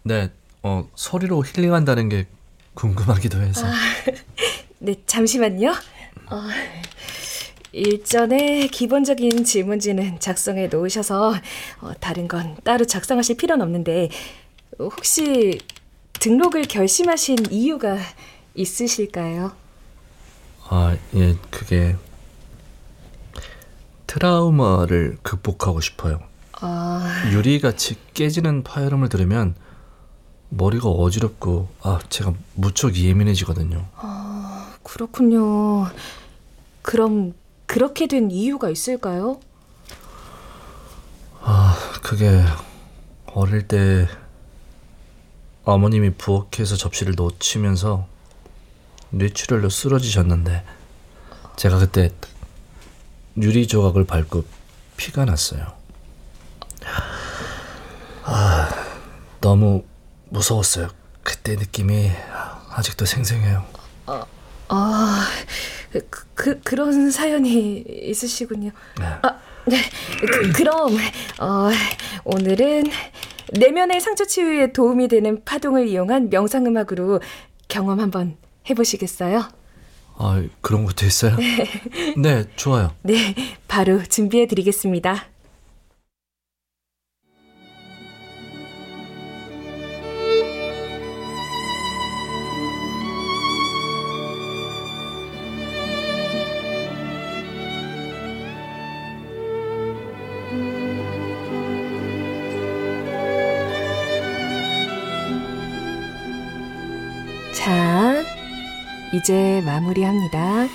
네, 0.03 0.31
어 0.62 0.88
소리로 0.95 1.43
힐링한다는 1.45 2.09
게 2.09 2.27
궁금하기도 2.73 3.41
해서. 3.41 3.65
네, 4.79 4.95
잠시만요. 5.05 5.71
어, 6.29 6.41
일전에 7.71 8.67
기본적인 8.67 9.43
질문지는 9.43 10.19
작성해 10.19 10.67
놓으셔서 10.67 11.33
어, 11.81 11.91
다른 11.99 12.27
건 12.27 12.57
따로 12.63 12.85
작성하실 12.85 13.38
필요는 13.38 13.63
없는데 13.63 14.09
어, 14.79 14.85
혹시 14.85 15.59
등록을 16.13 16.63
결심하신 16.63 17.38
이유가 17.49 17.97
있으실까요? 18.55 19.53
아, 20.69 20.97
예, 21.15 21.35
그게 21.49 21.95
트라우마를 24.07 25.17
극복하고 25.21 25.79
싶어요. 25.81 26.28
아, 26.62 27.24
유리같이 27.32 27.95
깨지는 28.13 28.63
파열음을 28.63 29.10
들으면 29.10 29.56
머리가 30.50 30.89
어지럽고 30.89 31.69
아, 31.82 32.00
제가 32.10 32.34
무척 32.56 32.95
예민해지거든요. 32.95 33.86
그렇군요. 34.84 35.88
그럼 36.82 37.34
그렇게 37.65 38.08
된 38.08 38.32
이유가 38.32 38.69
있을까요? 38.69 39.39
아, 41.41 41.76
그게 42.02 42.43
어릴 43.28 43.67
때 43.67 44.08
어머님이 45.63 46.12
부엌에서 46.15 46.76
접시를 46.76 47.13
놓치면서 47.15 48.08
뇌출혈로 49.12 49.69
쓰러지셨는데 49.69 50.65
제가 51.56 51.78
그때 51.78 52.10
유리 53.38 53.67
조각을 53.67 54.06
밟고 54.06 54.43
피가 54.98 55.26
났어요. 55.26 55.78
아, 58.31 58.69
너무 59.41 59.83
무서웠어요. 60.29 60.89
그때 61.23 61.55
느낌이 61.55 62.11
아직도 62.69 63.05
생생해요. 63.05 63.65
아, 64.67 65.25
그, 65.91 66.07
그 66.35 66.61
그런 66.61 67.09
사연이 67.09 67.83
있으시군요. 67.87 68.69
네. 68.99 69.05
아, 69.23 69.39
네. 69.65 69.77
그, 70.19 70.51
그럼 70.53 70.95
어, 71.39 71.69
오늘은 72.23 72.83
내면의 73.53 73.99
상처 73.99 74.25
치유에 74.25 74.73
도움이 74.73 75.07
되는 75.07 75.43
파동을 75.43 75.87
이용한 75.87 76.29
명상 76.29 76.67
음악으로 76.67 77.21
경험 77.67 77.99
한번 77.99 78.37
해보시겠어요? 78.69 79.43
아, 80.17 80.43
그런 80.61 80.85
것도 80.85 81.07
있어요? 81.07 81.35
네, 82.17 82.45
좋아요. 82.55 82.93
네, 83.01 83.33
바로 83.67 84.03
준비해 84.03 84.45
드리겠습니다. 84.45 85.25
이제 109.19 109.62
마무리합니다. 109.65 110.67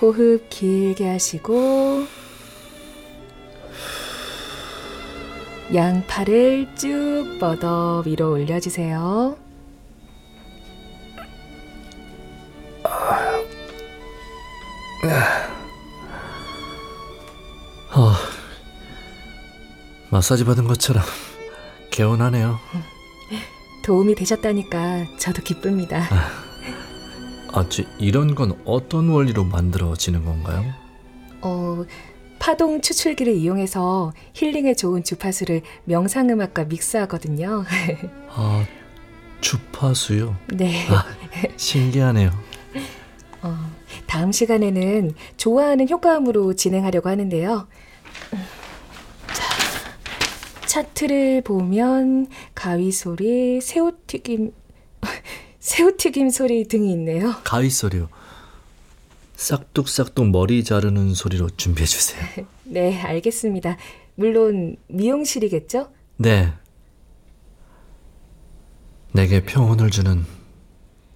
호흡 0.00 0.48
길게 0.50 1.08
하시고 1.08 2.06
양팔을 5.72 6.74
쭉 6.74 7.38
뻗어 7.40 8.02
위로 8.04 8.32
올려주세요. 8.32 9.36
아, 17.96 18.16
마사지 20.10 20.44
받은 20.44 20.64
것처럼 20.66 21.04
개운하네요. 21.90 22.58
도움이 23.84 24.14
되셨다니까 24.16 25.18
저도 25.18 25.42
기쁩니다. 25.42 26.08
아, 26.10 26.53
저 27.68 27.82
이런 27.98 28.34
건 28.34 28.58
어떤 28.64 29.08
원리로 29.08 29.44
만들어지는 29.44 30.24
건가요? 30.24 30.64
어, 31.40 31.84
파동 32.38 32.80
추출기를 32.80 33.32
이용해서 33.34 34.12
힐링에 34.34 34.74
좋은 34.74 35.04
주파수를 35.04 35.62
명상음악과 35.84 36.64
믹스하거든요. 36.64 37.64
아, 38.30 38.66
주파수요? 39.40 40.36
네. 40.48 40.86
아, 40.88 41.04
신기하네요. 41.56 42.30
어, 43.42 43.56
다음 44.06 44.32
시간에는 44.32 45.12
좋아하는 45.36 45.88
효과음으로 45.88 46.54
진행하려고 46.54 47.08
하는데요. 47.08 47.68
자, 49.32 50.66
차트를 50.66 51.42
보면 51.42 52.26
가위 52.54 52.90
소리, 52.90 53.60
새우튀김, 53.60 54.52
새우튀김 55.64 56.28
소리 56.28 56.68
등이 56.68 56.92
있네요. 56.92 57.36
가위 57.42 57.70
소리요. 57.70 58.10
싹둑싹둑 59.34 60.28
머리 60.28 60.62
자르는 60.62 61.14
소리로 61.14 61.48
준비해 61.56 61.86
주세요. 61.86 62.22
네, 62.64 63.00
알겠습니다. 63.00 63.78
물론 64.14 64.76
미용실이겠죠? 64.88 65.90
네. 66.18 66.52
내게 69.12 69.42
평온을 69.42 69.90
주는 69.90 70.26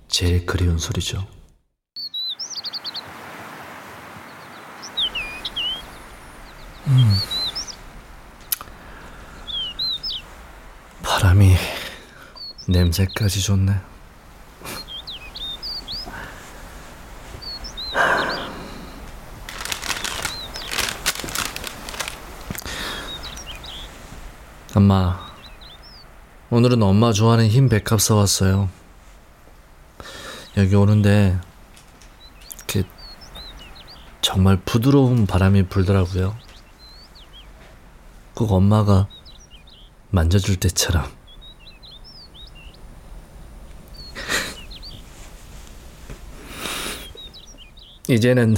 제일 0.09 0.47
그리운 0.47 0.79
소리죠. 0.79 1.27
음. 6.87 7.15
바람이 11.03 11.55
냄새까지 12.67 13.43
좋네. 13.43 13.98
엄마, 24.79 25.19
오늘은 26.51 26.83
엄마 26.85 27.13
좋아하는 27.13 27.49
흰 27.49 27.69
백합 27.69 28.01
사왔어요. 28.01 28.71
여기 30.57 30.77
오는데, 30.77 31.37
이렇게 32.59 32.85
정말 34.21 34.57
부드러운 34.65 35.27
바람이 35.27 35.65
불더라고요. 35.65 36.39
꼭 38.37 38.53
엄마가 38.53 39.09
만져줄 40.11 40.61
때처럼. 40.61 41.11
이제는 48.09 48.55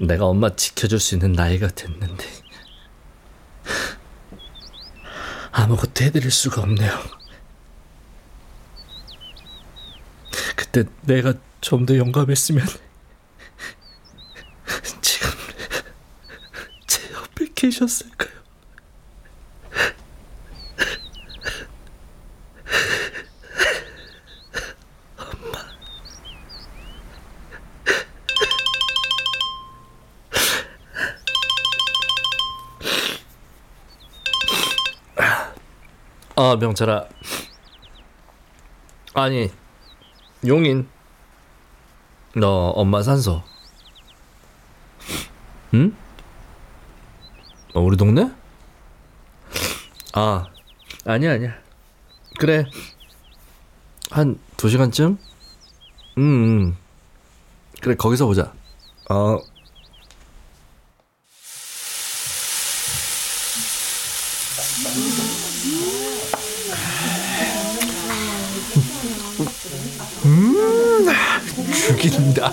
내가 0.00 0.24
엄마 0.24 0.56
지켜줄 0.56 0.98
수 0.98 1.14
있는 1.14 1.32
나이가 1.32 1.68
됐는데. 1.68 2.35
아무것도 5.66 6.04
해드릴 6.04 6.30
수가 6.30 6.62
없네요. 6.62 6.96
그때 10.54 10.84
내가 11.02 11.34
좀더 11.60 11.96
용감했으면 11.96 12.64
지금 15.02 15.28
제 16.86 17.12
옆에 17.12 17.46
계셨을까요? 17.52 18.45
아 36.46 36.54
명철아. 36.54 37.08
아니 39.14 39.50
용인. 40.46 40.88
너 42.36 42.68
엄마 42.68 43.02
산소. 43.02 43.42
응? 45.74 45.96
어, 47.74 47.80
우리 47.80 47.96
동네? 47.96 48.30
아 50.12 50.46
아니야 51.04 51.32
아니야. 51.32 51.54
그래. 52.38 52.64
한 54.12 54.38
두 54.56 54.68
시간쯤? 54.68 55.18
음, 56.18 56.22
음 56.22 56.76
그래 57.80 57.96
거기서 57.96 58.26
보자. 58.26 58.52
어 59.10 59.38
음, 70.24 71.06
죽인다. 72.36 72.52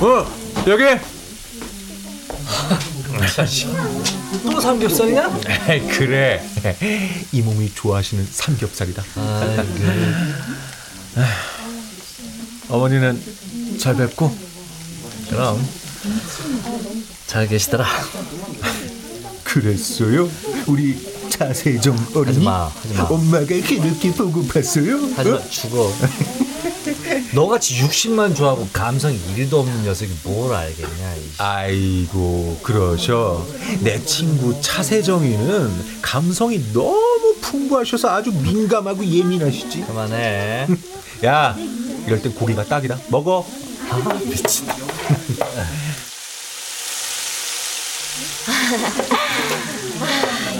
어, 0.00 0.26
여기. 0.66 0.84
또 4.42 4.60
삼겹살이야? 4.60 5.30
그래. 5.96 6.42
이 7.32 7.40
몸이 7.40 7.72
좋아하시는 7.74 8.28
삼겹살이다. 8.30 9.02
어머니는 12.68 13.22
잘 13.78 13.96
뵙고 13.96 14.36
그럼 15.30 15.66
잘 17.26 17.46
계시더라 17.48 17.86
그랬어요? 19.44 20.28
우리 20.66 21.15
차세정 21.36 21.94
어린이 22.14 22.26
하지마 22.36 22.66
하지마. 22.68 23.02
엄마가 23.04 23.44
그렇게 23.46 23.78
보고팠어요? 24.12 25.14
하지마 25.14 25.36
어? 25.36 25.48
죽어. 25.50 25.92
너같이 27.34 27.78
육신만 27.80 28.34
좋아하고 28.34 28.68
감성이 28.72 29.18
1도 29.36 29.54
없는 29.54 29.84
녀석이 29.84 30.12
뭘 30.22 30.54
알겠냐 30.54 31.14
이 31.16 31.20
아이고 31.38 32.58
그러셔. 32.62 33.46
내 33.80 34.02
친구 34.04 34.58
차세정이는 34.60 36.00
감성이 36.00 36.62
너무 36.72 37.34
풍부하셔서 37.40 38.08
아주 38.10 38.32
민감하고 38.32 39.04
예민하시지. 39.04 39.82
그만해. 39.82 40.66
야 41.24 41.56
이럴 42.06 42.22
땐 42.22 42.34
고기가 42.34 42.64
딱이다. 42.64 42.98
먹어. 43.08 43.46
아 43.90 44.20
미친 44.24 44.66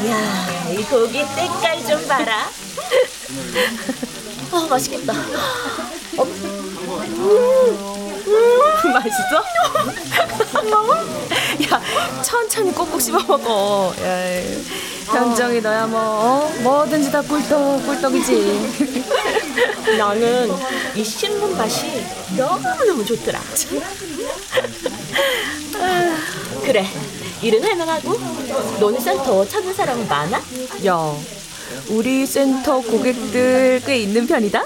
야, 0.08 0.46
이 0.52 0.55
고기 0.90 1.24
때깔 1.34 1.84
좀 1.84 2.06
봐라. 2.06 2.48
아, 4.52 4.66
맛있겠다. 4.70 5.12
어, 6.16 6.22
음, 6.22 7.02
음, 8.26 8.92
맛있어? 8.92 9.44
야, 11.70 11.82
천천히 12.22 12.72
꼭꼭 12.72 13.00
씹어 13.00 13.18
먹어. 13.26 13.92
야, 14.02 14.42
현정이 15.06 15.60
너야 15.60 15.86
뭐 15.86 16.00
어? 16.00 16.52
뭐든지 16.62 17.10
다 17.10 17.20
꿀떡 17.22 17.84
꿀떡이지. 17.86 18.96
나는 19.98 20.52
이 20.94 21.04
씹는 21.04 21.56
맛이 21.56 22.04
너무 22.36 22.62
너무 22.84 23.04
좋더라. 23.04 23.40
아, 25.78 26.16
그래, 26.64 26.86
일은 27.42 27.62
할만하고 27.62 28.18
너는 28.80 29.00
센터 29.00 29.46
찾는 29.46 29.74
사람은 29.74 30.08
많아? 30.08 30.40
야, 30.86 31.14
우리 31.90 32.26
센터 32.26 32.80
고객들 32.80 33.82
꽤 33.84 33.98
있는 33.98 34.26
편이다. 34.26 34.64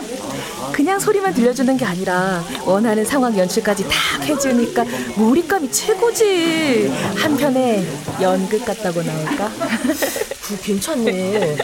그냥 0.73 0.99
소리만 0.99 1.35
들려주는 1.35 1.77
게 1.77 1.85
아니라 1.85 2.45
원하는 2.65 3.05
상황 3.05 3.37
연출까지 3.37 3.85
다 3.89 4.23
해주니까 4.23 4.85
몰입감이 5.17 5.71
최고지. 5.73 6.89
한편에 7.17 7.87
연극 8.23 8.65
같다고 8.65 9.03
나올까? 9.03 9.51
그 10.43 10.61
괜찮네. 10.63 11.57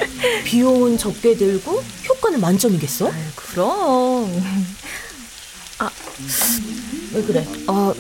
비용은 0.45 0.99
적게 0.99 1.37
들고 1.37 1.83
효과는 2.09 2.41
만점이겠어? 2.41 3.11
그럼. 3.37 4.31
왜 7.13 7.23
그래? 7.23 7.47
어, 7.67 7.93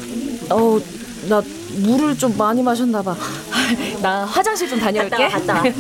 어, 0.50 0.80
나 1.28 1.42
물을 1.78 2.16
좀 2.16 2.36
많이 2.36 2.62
마셨나 2.62 3.02
봐. 3.02 3.16
나 4.00 4.24
화장실 4.24 4.68
좀 4.68 4.78
다녀올게. 4.78 5.10
갔다 5.10 5.24
와, 5.24 5.28
갔다 5.30 5.54
와. 5.54 5.62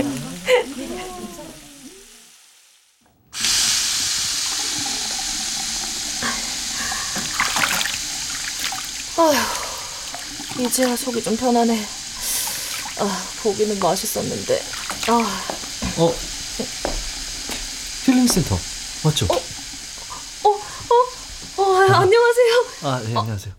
아휴, 9.18 10.62
이제야 10.64 10.94
속이 10.96 11.22
좀 11.22 11.36
편하네. 11.36 11.86
아, 13.00 13.24
고기는 13.42 13.78
맛있었는데. 13.78 14.62
아, 15.08 15.42
어 15.98 16.12
힐링센터 18.04 18.58
맞죠? 19.04 19.26
어, 19.30 19.36
어, 20.48 21.62
어, 21.62 21.76
안녕하세요. 21.80 22.64
아 22.82 23.00
네, 23.00 23.06
안녕하세요 23.16 23.54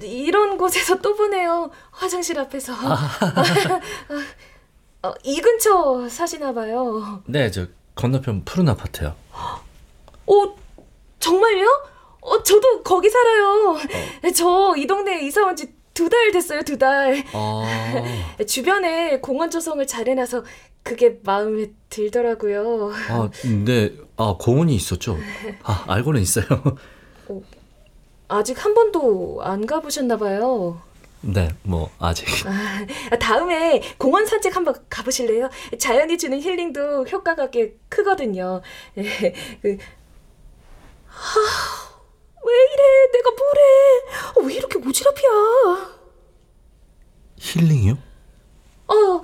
이런 0.00 0.56
곳에서 0.58 0.98
또 1.00 1.14
보네요. 1.16 1.70
화장실 1.90 2.38
앞에서. 2.38 2.72
어, 5.02 5.12
이 5.22 5.40
근처 5.40 6.08
사시나 6.08 6.52
봐요. 6.52 7.22
네 7.26 7.50
저 7.50 7.66
건너편 7.94 8.44
푸른 8.44 8.68
아파트요 8.68 9.14
어, 9.32 10.54
정말요? 11.20 11.66
어, 12.20 12.42
저도 12.42 12.82
거기 12.82 13.08
살아요. 13.10 13.76
저이 14.34 14.86
동네에 14.86 15.20
이사 15.26 15.42
온 15.44 15.54
지 15.56 15.66
두 15.94 16.08
달 16.08 16.30
됐어요, 16.30 16.62
두 16.62 16.78
달. 16.78 17.24
아, 17.32 17.64
주변에 18.46 19.18
공원 19.18 19.50
조성을 19.50 19.84
잘 19.88 20.08
해놔서 20.08 20.44
그게 20.84 21.18
마음에 21.24 21.72
들더라고요. 21.90 22.92
아, 23.10 23.28
네, 23.64 23.92
아 24.16 24.36
공원이 24.38 24.76
있었죠. 24.76 25.18
아 25.64 25.84
알고는 25.88 26.20
있어요. 26.22 26.44
아직 28.28 28.62
한 28.64 28.74
번도 28.74 29.40
안 29.42 29.66
가보셨나 29.66 30.16
봐요. 30.18 30.80
네, 31.20 31.48
뭐 31.62 31.90
아직. 31.98 32.26
아, 32.46 33.16
다음에 33.16 33.82
공원 33.98 34.24
산책 34.26 34.54
한번 34.54 34.74
가보실래요? 34.88 35.48
자연이 35.78 36.16
주는 36.16 36.40
힐링도 36.40 37.04
효과가 37.06 37.50
꽤 37.50 37.74
크거든요. 37.88 38.60
예, 38.98 39.02
그, 39.62 39.78
하, 41.06 41.40
왜 42.44 42.54
이래? 42.54 43.12
내가 43.12 43.30
뭐래? 43.30 43.60
어, 44.36 44.40
왜 44.46 44.54
이렇게 44.54 44.78
오지랖이야? 44.78 45.98
힐링이요? 47.38 47.98
어, 48.88 49.22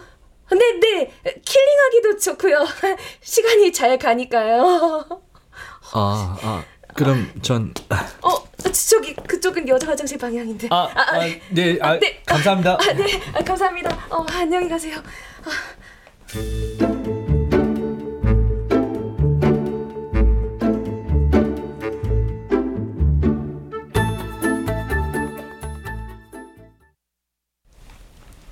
네, 0.51 0.73
네. 0.81 1.13
킬링하기도 1.45 2.19
좋고요. 2.19 2.65
시간이 3.23 3.73
잘 3.73 3.99
가니까요. 3.99 5.07
아, 5.93 6.39
아 6.43 6.65
그럼 6.95 7.29
전. 7.43 7.75
어, 8.23 8.45
저기 8.73 9.15
그쪽은 9.15 9.69
여자 9.69 9.89
화장실 9.89 10.17
방향인데. 10.19 10.69
아, 10.71 10.89
아, 10.95 11.19
네, 11.51 11.79
아, 11.81 11.99
네. 11.99 12.23
감사합니다. 12.25 12.75
아, 12.81 12.93
네, 12.93 13.21
아, 13.35 13.43
감사합니다. 13.43 13.91
어, 14.11 14.25
안녕히 14.31 14.69
가세요. 14.69 14.97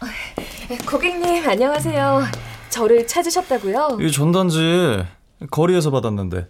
아, 0.01 0.07
고객님 0.91 1.49
안녕하세요. 1.49 2.23
저를 2.71 3.07
찾으셨다고요? 3.07 3.99
이 4.01 4.11
전단지 4.11 5.05
거리에서 5.51 5.91
받았는데 5.91 6.49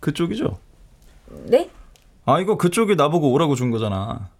그쪽이죠? 0.00 0.58
네? 1.46 1.70
아 2.24 2.40
이거 2.40 2.56
그쪽이 2.56 2.96
나보고 2.96 3.32
오라고 3.32 3.54
준 3.54 3.70
거잖아. 3.70 4.30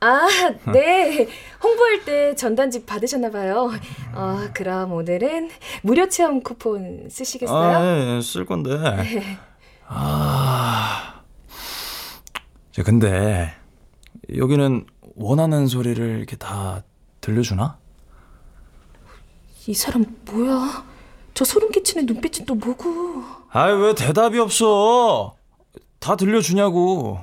아, 0.00 0.28
네. 0.72 1.26
홍보할 1.62 2.04
때 2.04 2.34
전단지 2.36 2.84
받으셨나 2.84 3.30
봐요. 3.30 3.70
어, 4.14 4.40
그럼 4.52 4.92
오늘은 4.92 5.50
무료 5.82 6.08
체험 6.08 6.42
쿠폰 6.42 7.08
쓰시겠어요? 7.08 7.76
아, 7.76 7.82
예, 7.82 8.16
예, 8.16 8.20
쓸 8.20 8.44
건데. 8.44 8.76
네. 8.78 9.38
아. 9.88 11.22
저 12.72 12.82
근데 12.82 13.50
여기는 14.36 14.84
원하는 15.14 15.66
소리를 15.66 16.18
이렇게 16.18 16.36
다 16.36 16.82
들려주나? 17.22 17.78
이 19.66 19.74
사람 19.74 20.04
뭐야? 20.26 20.84
저 21.32 21.44
소름 21.44 21.70
끼치는 21.70 22.04
눈빛은 22.06 22.44
또 22.44 22.54
뭐고? 22.54 23.22
아이 23.50 23.72
왜 23.72 23.94
대답이 23.94 24.38
없어? 24.38 25.35
다 25.98 26.16
들려주냐고. 26.16 27.18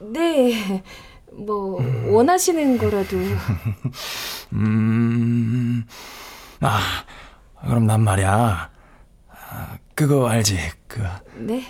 네. 0.00 0.82
뭐 1.32 1.80
원하시는 2.10 2.78
거라도 2.78 3.16
음. 4.54 5.84
아, 6.60 6.80
그럼 7.62 7.86
난 7.86 8.02
말이야. 8.02 8.70
아, 9.50 9.78
그거 9.94 10.28
알지? 10.28 10.58
그. 10.86 11.02
네. 11.36 11.64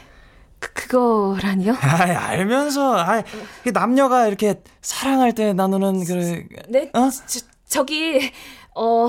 그, 0.59 0.73
그거라니요? 0.73 1.75
아이, 1.81 2.11
알면서, 2.11 2.97
아이, 2.97 3.23
그 3.63 3.71
남녀가 3.71 4.27
이렇게 4.27 4.63
사랑할 4.81 5.35
때 5.35 5.53
나누는 5.53 6.05
그. 6.05 6.47
네. 6.69 6.91
저, 6.93 7.41
저기 7.67 8.33
어 8.75 9.09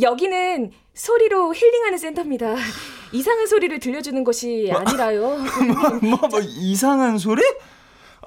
여기는 0.00 0.70
소리로 0.94 1.54
힐링하는 1.54 1.98
센터입니다. 1.98 2.54
이상한 3.12 3.46
소리를 3.46 3.78
들려주는 3.78 4.24
것이 4.24 4.72
아니라요. 4.74 5.38
뭐, 6.02 6.18
뭐, 6.28 6.40
이상한 6.42 7.18
소리? 7.18 7.42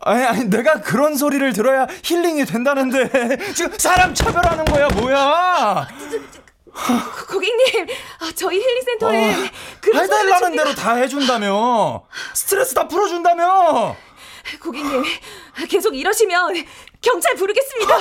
아니, 0.02 0.24
아니, 0.24 0.46
내가 0.46 0.82
그런 0.82 1.16
소리를 1.16 1.52
들어야 1.54 1.88
힐링이 2.04 2.46
된다는데. 2.46 3.38
지금 3.54 3.78
사람 3.78 4.14
차별하는 4.14 4.66
거야, 4.66 4.88
뭐야? 4.90 5.88
고객님, 7.28 7.88
아, 8.20 8.32
저희 8.36 8.60
힐링 8.60 8.84
센터에 8.84 9.34
어, 9.34 9.50
해달라는 9.94 10.56
대로 10.56 10.74
다 10.74 10.96
해준다며. 10.96 12.04
스트레스 12.34 12.74
다 12.74 12.88
풀어준다며. 12.88 13.96
고객님, 14.62 15.04
계속 15.70 15.96
이러시면 15.96 16.54
경찰 17.02 17.36
부르겠습니다. 17.36 17.96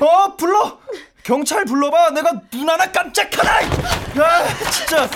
어, 0.00 0.36
불러! 0.36 0.78
경찰 1.22 1.64
불러봐. 1.64 2.10
내가 2.10 2.32
눈 2.50 2.68
하나 2.68 2.90
깜짝하나! 2.90 3.62
야, 3.62 4.70
진짜. 4.70 5.08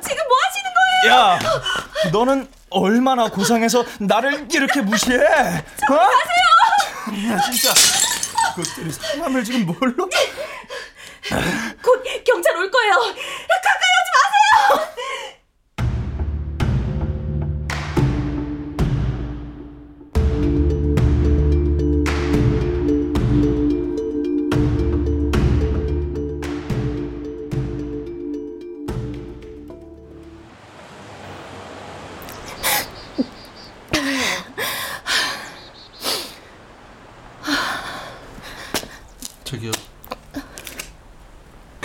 지금 0.00 0.24
뭐 0.28 0.36
하시는 0.46 0.70
거예요? 0.74 1.14
야, 1.14 1.38
너는 2.12 2.48
얼마나 2.70 3.28
고상해서 3.28 3.84
나를 4.00 4.46
이렇게 4.52 4.80
무시해? 4.82 5.16
어? 5.18 5.94
야, 5.94 7.38
진짜. 7.40 7.72
그것들이 8.54 8.90
사람을 8.92 9.44
지금 9.44 9.66
뭘로? 9.66 10.08
곧 11.82 12.04
경찰 12.24 12.56
올 12.56 12.70
거예요. 12.70 12.94
가까이 12.94 13.93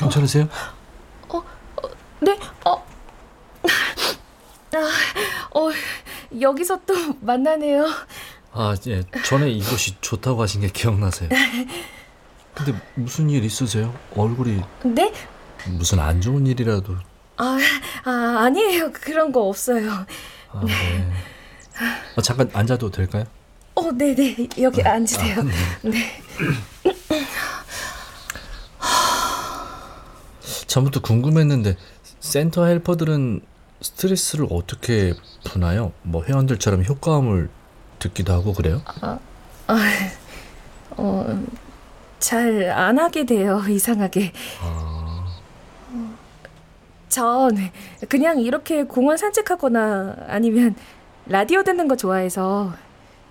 괜찮으세요? 0.10 0.50
네, 2.22 2.38
어. 2.65 2.86
아, 4.76 5.58
어, 5.58 5.69
여기서 6.39 6.80
또 6.86 6.93
만나네요. 7.22 7.88
아, 8.52 8.76
예. 8.88 9.04
전에 9.24 9.50
이곳이 9.50 9.95
좋다고 10.02 10.41
하신 10.41 10.62
게 10.62 10.67
기억나세요. 10.67 11.30
근데 12.54 12.74
무슨 12.95 13.30
일 13.30 13.45
있으세요? 13.45 13.93
얼굴이 14.15 14.62
네? 14.84 15.13
무슨 15.67 16.00
안 16.00 16.19
좋은 16.19 16.45
일이라도. 16.45 16.95
아, 17.38 17.58
아 18.04 18.12
아니에요. 18.45 18.91
그런 18.91 19.32
거 19.32 19.43
없어요. 19.43 20.06
아, 20.52 20.62
네. 20.65 21.12
아, 22.17 22.22
잠깐 22.22 22.50
앉아도 22.54 22.91
될까요? 22.91 23.24
어, 23.76 23.91
네, 23.93 24.13
네. 24.13 24.36
여기 24.62 24.82
앉으세요. 24.82 25.39
아, 25.39 25.43
네. 25.43 25.89
네. 25.89 26.22
전부터 30.69 31.01
궁금했는데 31.01 31.75
센터 32.19 32.65
헬퍼들은 32.65 33.41
스트레스를 33.82 34.45
어떻게 34.51 35.13
푸나요? 35.43 35.91
뭐 36.03 36.23
회원들처럼 36.23 36.84
효과음을 36.86 37.49
듣기도 37.97 38.34
하고 38.34 38.53
그래요? 38.53 38.82
아, 39.01 39.17
아, 39.67 39.75
어, 40.91 41.43
잘 42.19 42.69
안 42.71 42.99
하게 42.99 43.25
돼요. 43.25 43.62
이상하게. 43.67 44.32
어, 44.62 45.25
전 47.10 47.71
그냥 48.08 48.39
이렇게 48.39 48.84
공원 48.84 49.17
산책하거나 49.17 50.15
아니면 50.27 50.75
라디오 51.25 51.63
듣는 51.63 51.88
거 51.88 51.95
좋아해서 51.95 52.73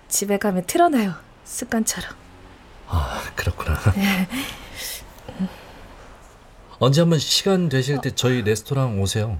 집에 0.09 0.37
가면 0.37 0.65
틀어놔요. 0.67 1.13
습관처럼. 1.45 2.11
아, 2.87 3.21
그렇구나. 3.35 3.77
언제 6.79 7.01
한번 7.01 7.19
시간 7.19 7.67
되실 7.67 7.99
때 7.99 8.11
저희 8.15 8.41
레스토랑 8.41 9.01
오세요. 9.01 9.37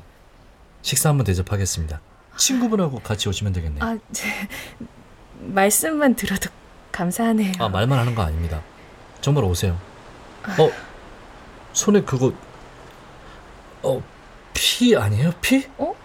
식사 0.82 1.10
한번 1.10 1.26
대접하겠습니다. 1.26 2.02
친구분하고 2.38 3.00
같이 3.00 3.30
오시면 3.30 3.54
되겠네요. 3.54 3.84
아, 3.84 3.98
말씀만 5.40 6.16
들어도 6.16 6.50
감사하네요. 6.92 7.54
아, 7.60 7.70
말만 7.70 7.98
하는 7.98 8.14
거 8.14 8.24
아닙니다. 8.24 8.62
정말 9.22 9.46
오세요. 9.46 9.78
어, 10.58 10.70
손에 11.72 12.02
그거, 12.02 12.34
어, 13.84 14.04
피 14.54 14.96
아니에요? 14.98 15.32
피? 15.42 15.66
어? 15.78 15.96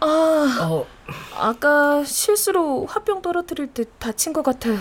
아, 0.00 0.68
어. 0.68 0.86
아까 1.36 2.02
실수로 2.04 2.86
화병 2.86 3.22
떨어뜨릴 3.22 3.68
때 3.68 3.84
다친 4.00 4.32
것 4.32 4.42
같아요. 4.42 4.78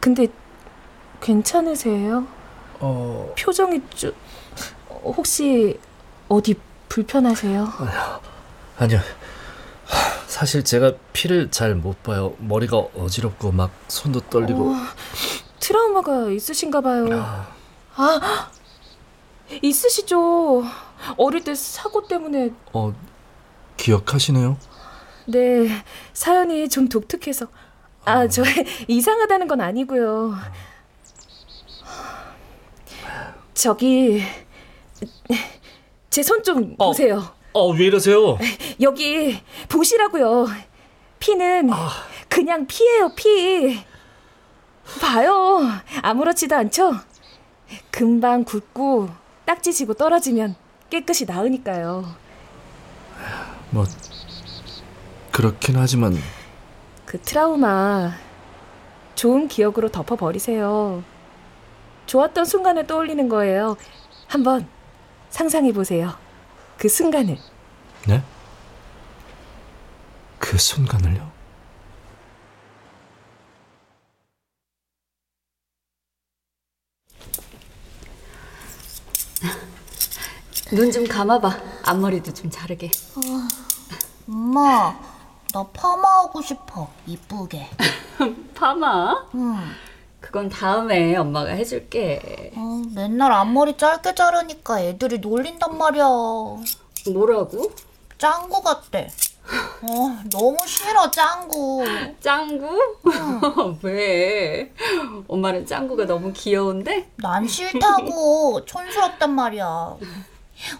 근데 0.00 0.28
괜찮으세요? 1.20 2.26
어, 2.80 3.34
표정이 3.38 3.80
좀 3.94 4.12
혹시 5.12 5.78
어디 6.28 6.54
불편하세요? 6.88 7.68
아니요. 8.78 9.00
사실 10.26 10.64
제가 10.64 10.92
피를 11.12 11.50
잘 11.50 11.74
못 11.74 12.02
봐요. 12.02 12.34
머리가 12.38 12.76
어지럽고 12.76 13.52
막 13.52 13.70
손도 13.88 14.20
떨리고. 14.28 14.72
어, 14.72 14.76
트라우마가 15.60 16.30
있으신가 16.30 16.80
봐요. 16.80 17.06
아, 17.96 18.50
있으시죠. 19.62 20.64
어릴 21.16 21.44
때 21.44 21.54
사고 21.54 22.06
때문에 22.06 22.50
어, 22.72 22.92
기억하시네요? 23.76 24.58
네 25.28 25.68
사연이 26.12 26.68
좀 26.68 26.88
독특해서 26.88 27.46
아저 28.04 28.42
이상하다는 28.88 29.48
건 29.48 29.60
아니고요. 29.60 30.34
저기 33.54 34.22
제 36.10 36.22
손좀 36.22 36.76
보세요. 36.76 37.34
어, 37.52 37.70
왜 37.72 37.86
이러세요? 37.86 38.38
여기 38.80 39.40
보시라고요. 39.68 40.46
피는 41.18 41.70
그냥 42.28 42.66
피예요, 42.66 43.14
피. 43.14 43.82
봐요. 45.00 45.60
아무렇지도 46.02 46.54
않죠? 46.56 46.94
금방 47.90 48.44
굳고 48.44 49.08
딱지 49.44 49.72
지고 49.72 49.94
떨어지면 49.94 50.54
깨끗이 50.90 51.24
나으니까요. 51.24 52.04
뭐, 53.70 53.84
그렇긴 55.32 55.76
하지만, 55.76 56.16
그 57.04 57.20
트라우마 57.20 58.12
좋은 59.14 59.48
기억으로 59.48 59.88
덮어버리세요. 59.88 61.02
좋았던 62.06 62.44
순간을 62.44 62.86
떠올리는 62.86 63.28
거예요. 63.28 63.76
한번 64.28 64.68
상상해 65.30 65.72
보세요. 65.72 66.14
그 66.78 66.88
순간을. 66.88 67.38
네? 68.06 68.22
그 70.38 70.58
순간을요? 70.58 71.30
눈 80.72 80.90
좀 80.90 81.06
감아봐. 81.06 81.56
앞머리도 81.84 82.34
좀 82.34 82.50
자르게. 82.50 82.90
엄마, 84.28 84.98
나 85.52 85.62
파마하고 85.72 86.42
싶어. 86.42 86.90
이쁘게. 87.06 87.70
파마? 88.54 89.14
응. 89.34 89.56
그건 90.26 90.48
다음에 90.48 91.14
엄마가 91.16 91.50
해줄게. 91.50 92.50
어, 92.56 92.82
맨날 92.94 93.30
앞머리 93.30 93.76
짧게 93.76 94.14
자르니까 94.16 94.80
애들이 94.80 95.18
놀린단 95.18 95.78
말이야. 95.78 96.04
뭐라고? 97.12 97.70
짱구 98.18 98.60
같대. 98.60 99.08
어, 99.82 100.18
너무 100.32 100.56
싫어, 100.66 101.08
짱구. 101.12 101.84
짱구? 102.20 102.66
왜? 103.82 104.72
엄마는 105.28 105.64
짱구가 105.64 106.06
너무 106.06 106.32
귀여운데? 106.32 107.08
난 107.16 107.46
싫다고. 107.46 108.64
촌스럽단 108.64 109.32
말이야. 109.32 109.96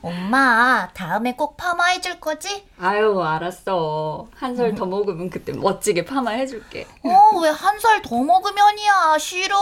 엄마, 0.02 0.88
다음에 0.94 1.34
꼭 1.34 1.56
파마해줄 1.56 2.18
거지? 2.20 2.64
아유 2.78 3.20
알았어. 3.22 4.26
한 4.34 4.56
살 4.56 4.74
더 4.74 4.86
먹으면 4.86 5.28
그때 5.30 5.52
멋지게 5.52 6.04
파마 6.04 6.30
해줄게. 6.32 6.86
어, 7.04 7.38
왜 7.40 7.50
한 7.50 7.78
살 7.78 8.00
더 8.02 8.16
먹으면이야. 8.22 9.18
싫어. 9.18 9.56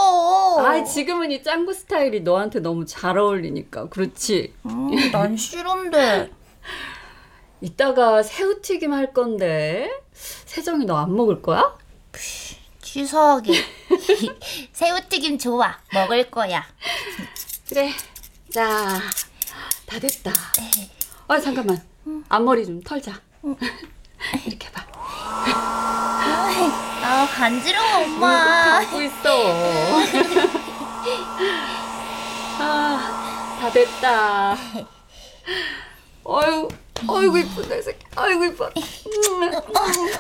아 0.65 0.85
지금은 0.85 1.31
이 1.33 1.43
짱구 1.43 1.73
스타일이 1.75 2.21
너한테 2.21 2.61
너무 2.61 2.87
잘 2.87 3.19
어울리니까 3.19 3.89
그렇지. 3.89 4.55
음, 4.67 4.91
난 5.13 5.37
싫은데. 5.37 6.31
이따가 7.61 8.23
새우튀김 8.23 8.93
할 8.93 9.13
건데 9.13 9.91
세정이 10.13 10.85
너 10.85 10.97
안 10.97 11.15
먹을 11.17 11.41
거야? 11.43 11.75
치사하게. 12.83 13.53
새우튀김 14.73 15.39
좋아. 15.39 15.77
먹을 15.93 16.31
거야. 16.31 16.65
그래. 17.69 17.91
자, 18.51 19.01
다 19.95 20.01
됐다. 20.01 20.33
아 21.29 21.39
잠깐만. 21.39 21.81
앞머리 22.29 22.67
좀 22.67 22.83
털자. 22.83 23.13
이렇게 24.45 24.69
봐. 24.73 24.85
아, 27.07 27.29
간지러워, 27.33 27.99
엄마. 28.03 28.27
하고 28.81 29.01
있어. 29.03 29.23
아, 32.59 33.57
다 33.61 33.71
됐다. 33.71 34.57
어유, 36.25 36.69
어이구 37.07 37.39
이쁘다 37.39 37.77
이 37.77 37.83
새끼. 37.83 38.05
아이고 38.17 38.45
이뻐. 38.47 38.69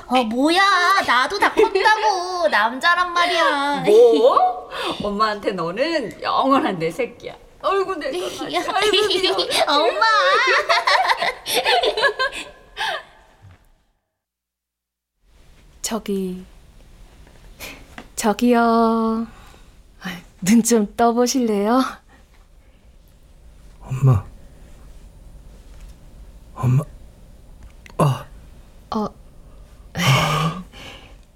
어, 0.06 0.22
뭐야. 0.22 0.62
나도 1.04 1.36
다 1.38 1.52
컸다고. 1.52 2.46
남자란 2.48 3.12
말이야. 3.12 3.82
뭐? 3.86 4.70
엄마한테 5.02 5.50
너는 5.52 6.22
영원한 6.22 6.78
내 6.78 6.92
새끼야. 6.92 7.34
아이고 7.66 7.94
내. 7.96 8.08
아이고 8.08 9.08
귀여워. 9.08 9.38
엄마. 9.68 10.04
저기 15.82 16.44
저기요. 18.16 19.26
눈 20.42 20.62
좀 20.62 20.94
떠보실래요? 20.96 21.82
엄마. 23.80 24.24
엄마. 26.54 26.84
아, 27.98 28.26
어. 28.94 29.06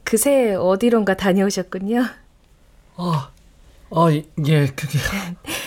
그새 0.05 0.55
어디론가 0.55 1.16
다녀오셨군요. 1.16 2.05
아, 2.97 3.31
아, 3.91 4.07
예, 4.47 4.66
그게. 4.66 4.99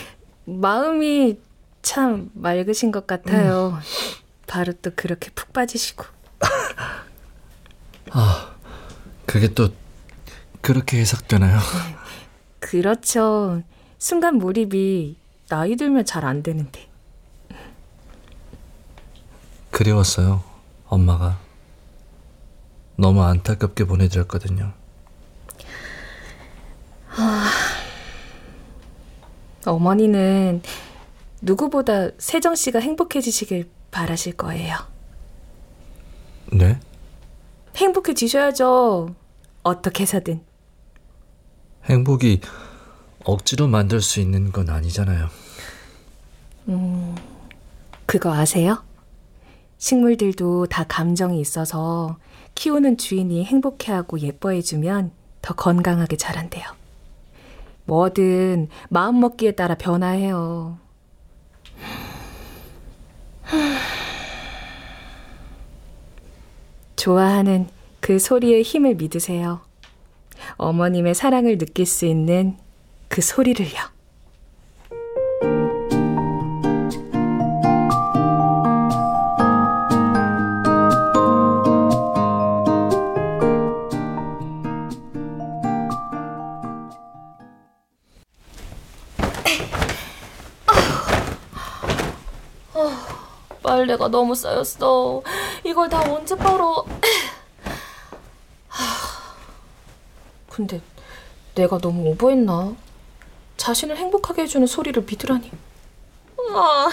마음이 0.59 1.39
참 1.81 2.29
맑으신 2.33 2.91
것 2.91 3.07
같아요. 3.07 3.79
바로 4.47 4.73
또 4.81 4.91
그렇게 4.95 5.29
푹 5.31 5.53
빠지시고. 5.53 6.05
아, 8.11 8.55
그게 9.25 9.47
또 9.53 9.69
그렇게 10.61 10.99
해석되나요? 10.99 11.59
그렇죠. 12.59 13.63
순간 13.97 14.35
몰입이 14.35 15.17
나이 15.49 15.75
들면 15.75 16.05
잘 16.05 16.25
안 16.25 16.43
되는데. 16.43 16.89
그리웠어요, 19.71 20.43
엄마가. 20.87 21.39
너무 22.97 23.23
안타깝게 23.23 23.85
보내드렸거든요. 23.85 24.73
어머니는 29.65 30.61
누구보다 31.41 32.09
세정 32.17 32.55
씨가 32.55 32.79
행복해지시길 32.79 33.69
바라실 33.91 34.33
거예요. 34.37 34.75
네? 36.51 36.79
행복해지셔야죠. 37.75 39.15
어떻게 39.63 40.03
해서든. 40.03 40.41
행복이 41.85 42.41
억지로 43.23 43.67
만들 43.67 44.01
수 44.01 44.19
있는 44.19 44.51
건 44.51 44.69
아니잖아요. 44.69 45.29
음, 46.69 47.15
그거 48.05 48.33
아세요? 48.33 48.83
식물들도 49.77 50.67
다 50.67 50.83
감정이 50.87 51.39
있어서 51.39 52.17
키우는 52.55 52.97
주인이 52.97 53.43
행복해하고 53.45 54.19
예뻐해주면 54.19 55.11
더 55.41 55.53
건강하게 55.55 56.17
자란대요. 56.17 56.63
뭐든 57.85 58.69
마음먹기에 58.89 59.51
따라 59.51 59.75
변화해요. 59.75 60.77
좋아하는 66.95 67.67
그 67.99 68.19
소리의 68.19 68.63
힘을 68.63 68.95
믿으세요. 68.95 69.61
어머님의 70.57 71.15
사랑을 71.15 71.57
느낄 71.57 71.85
수 71.85 72.05
있는 72.05 72.57
그 73.07 73.21
소리를요. 73.21 74.00
빨래가 93.81 94.07
너무 94.09 94.35
쌓였어. 94.35 95.23
이걸 95.63 95.89
다 95.89 96.01
언제 96.01 96.35
빨어? 96.35 96.85
근데 100.49 100.79
내가 101.55 101.79
너무 101.79 102.09
오버했나? 102.11 102.75
자신을 103.57 103.97
행복하게 103.97 104.43
해주는 104.43 104.67
소리를 104.67 105.03
믿으라니. 105.03 105.51
아, 106.53 106.89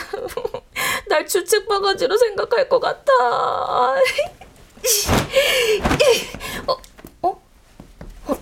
날 1.08 1.26
주책 1.26 1.68
바가지로 1.68 2.16
생각할 2.16 2.68
것 2.68 2.80
같아. 2.80 3.12
어, 6.66 6.76
어? 7.22 7.42
어? 8.26 8.38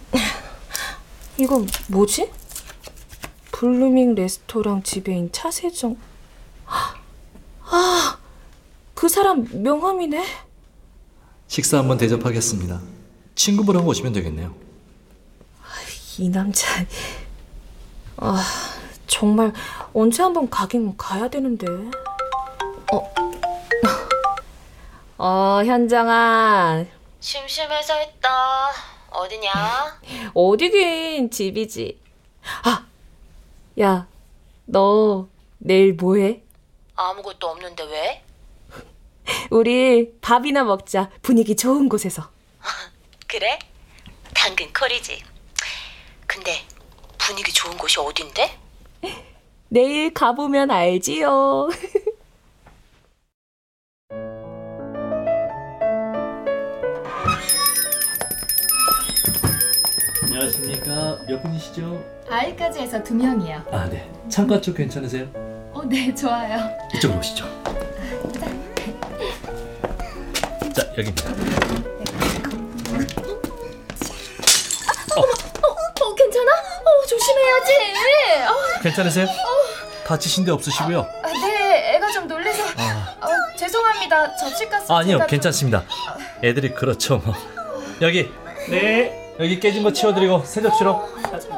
이건 1.36 1.66
뭐지? 1.88 2.30
블루밍 3.51 4.14
레스토랑 4.14 4.82
지배인 4.84 5.32
차세정. 5.32 5.97
아, 7.68 8.16
그 9.07 9.09
사람 9.09 9.46
명함이네. 9.52 10.20
식사 11.46 11.78
한번 11.78 11.96
대접하겠습니다. 11.96 12.80
친구분하고 13.36 13.88
오시면 13.90 14.12
되겠네요. 14.14 14.52
이 16.18 16.28
남자. 16.28 16.66
아, 18.16 18.44
정말 19.07 19.52
언제 19.94 20.24
한번 20.24 20.50
가긴 20.50 20.96
가야 20.96 21.28
되는데. 21.28 21.66
어. 22.92 23.14
어, 25.18 25.62
현정아. 25.64 26.84
심심해서 27.20 27.94
했다. 27.94 28.28
어디냐? 29.11 29.52
어디긴 30.34 31.30
집이지. 31.30 32.00
아, 32.64 32.84
야, 33.80 34.09
너 34.64 35.28
내일 35.59 35.92
뭐 35.92 36.16
해? 36.16 36.42
아무것도 36.96 37.46
없는데 37.46 37.84
왜? 37.84 38.26
우리 39.51 40.12
밥이나 40.20 40.64
먹자. 40.64 41.11
분위기 41.22 41.57
좋은 41.57 41.89
곳에서. 41.89 42.31
그래? 43.27 43.59
당근 44.35 44.72
콜이지. 44.72 45.22
근데 46.27 46.62
분위기 47.18 47.53
좋은 47.53 47.77
곳이 47.77 47.99
어딘데? 47.99 48.59
내일 49.68 50.14
가보면 50.14 50.70
알지요. 50.70 51.68
안녕하십니까. 60.22 61.18
몇 61.29 61.43
분이시죠? 61.43 62.05
아이까지 62.29 62.81
해서 62.81 63.03
두 63.03 63.14
명이요. 63.14 63.64
아, 63.70 63.89
네. 63.89 64.11
창가 64.29 64.61
쪽 64.61 64.74
괜찮으세요? 64.77 65.27
어, 65.72 65.83
네, 65.85 66.14
좋아요. 66.14 66.59
이쪽으로 66.95 67.20
오시죠. 67.20 67.45
자, 70.77 70.83
여기입니다. 70.99 71.31
어, 75.16 76.14
괜찮아? 76.14 76.53
어, 76.53 77.07
조심해야지. 77.09 77.72
어, 78.49 78.81
괜찮으세요? 78.83 79.27
다치신 80.07 80.45
데 80.45 80.53
없으시고요. 80.53 81.01
아, 81.01 81.29
네, 81.33 81.95
애가 81.97 82.11
좀 82.12 82.29
놀래서. 82.29 82.62
아. 82.77 83.16
어, 83.22 83.57
죄송합니다. 83.59 84.37
접시 84.37 84.68
가스. 84.68 84.93
아니요, 84.93 85.14
제가 85.16 85.27
좀- 85.27 85.31
괜찮습니다. 85.31 85.85
애들이 86.45 86.74
그렇죠, 86.74 87.18
뭐. 87.24 87.35
여기. 88.03 88.31
네. 88.68 89.35
여기 89.41 89.59
깨진 89.59 89.83
거 89.83 89.93
치워드리고 89.93 90.45
새 90.45 90.61
접시로. 90.61 91.09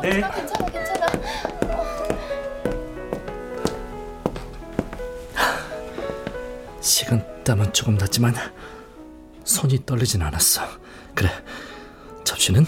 네. 0.02 0.10
괜찮아, 0.10 0.66
괜찮아. 0.70 1.06
식은 6.80 7.44
땀은 7.44 7.72
조금 7.72 7.96
났지만 7.96 8.34
손이 9.48 9.86
떨리진 9.86 10.20
않았어. 10.20 10.62
그래, 11.14 11.30
접시는 12.22 12.66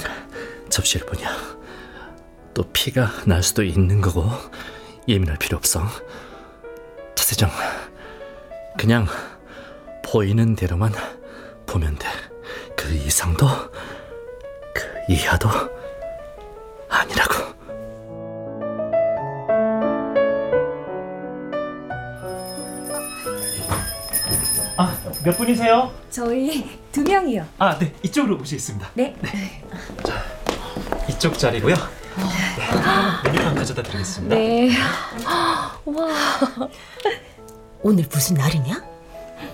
접시일 0.70 1.04
뿐이야. 1.04 1.28
또 2.54 2.62
피가 2.72 3.10
날 3.26 3.42
수도 3.42 3.62
있는 3.62 4.00
거고 4.00 4.28
예민할 5.06 5.36
필요 5.36 5.58
없어. 5.58 5.82
차세정, 7.14 7.50
그냥 8.78 9.06
보이는 10.02 10.56
대로만 10.56 10.92
보면 11.66 11.98
돼. 11.98 12.08
그 12.74 12.90
이상도 12.94 13.46
그 14.74 15.12
이하도 15.12 15.48
아니라고. 16.88 17.59
몇 25.24 25.36
분이세요? 25.36 25.92
저희 26.10 26.78
두 26.92 27.02
명이요. 27.02 27.46
아, 27.58 27.78
네. 27.78 27.92
이쪽으로 28.02 28.36
모시겠습니다. 28.38 28.90
네. 28.94 29.14
이쪽 31.08 31.38
자리고요. 31.38 31.74
네, 31.74 33.30
메뉴판 33.30 33.54
가져다 33.54 33.82
드리겠습니다. 33.82 34.34
네. 34.34 34.70
와. 35.84 36.68
오늘 37.82 38.04
무슨 38.10 38.36
날이냐? 38.36 38.82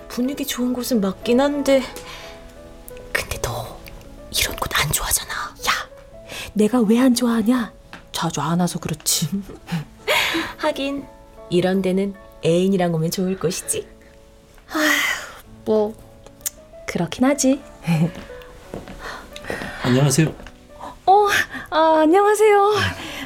분위기 0.09 0.47
좋은 0.47 0.73
곳은 0.73 1.01
맞긴 1.01 1.41
한데 1.41 1.83
근데 3.13 3.39
너 3.43 3.79
이런 4.37 4.57
곳 4.57 4.67
안 4.79 4.91
좋아하잖아. 4.93 5.33
야, 5.33 5.73
내가 6.53 6.81
왜 6.81 6.99
안 7.01 7.15
좋아하냐? 7.15 7.73
자주 8.13 8.41
안 8.41 8.61
와서 8.61 8.79
그렇지. 8.79 9.29
하긴 10.59 11.05
이런 11.51 11.83
데는 11.83 12.15
애인이랑 12.45 12.95
오면 12.95 13.11
좋을 13.11 13.39
곳이지. 13.39 13.87
뭐 15.67 15.95
그렇긴 16.87 17.25
하지. 17.25 17.61
안녕하세요. 19.83 20.33
어, 21.07 21.27
아, 21.71 21.99
안녕하세요. 22.01 22.73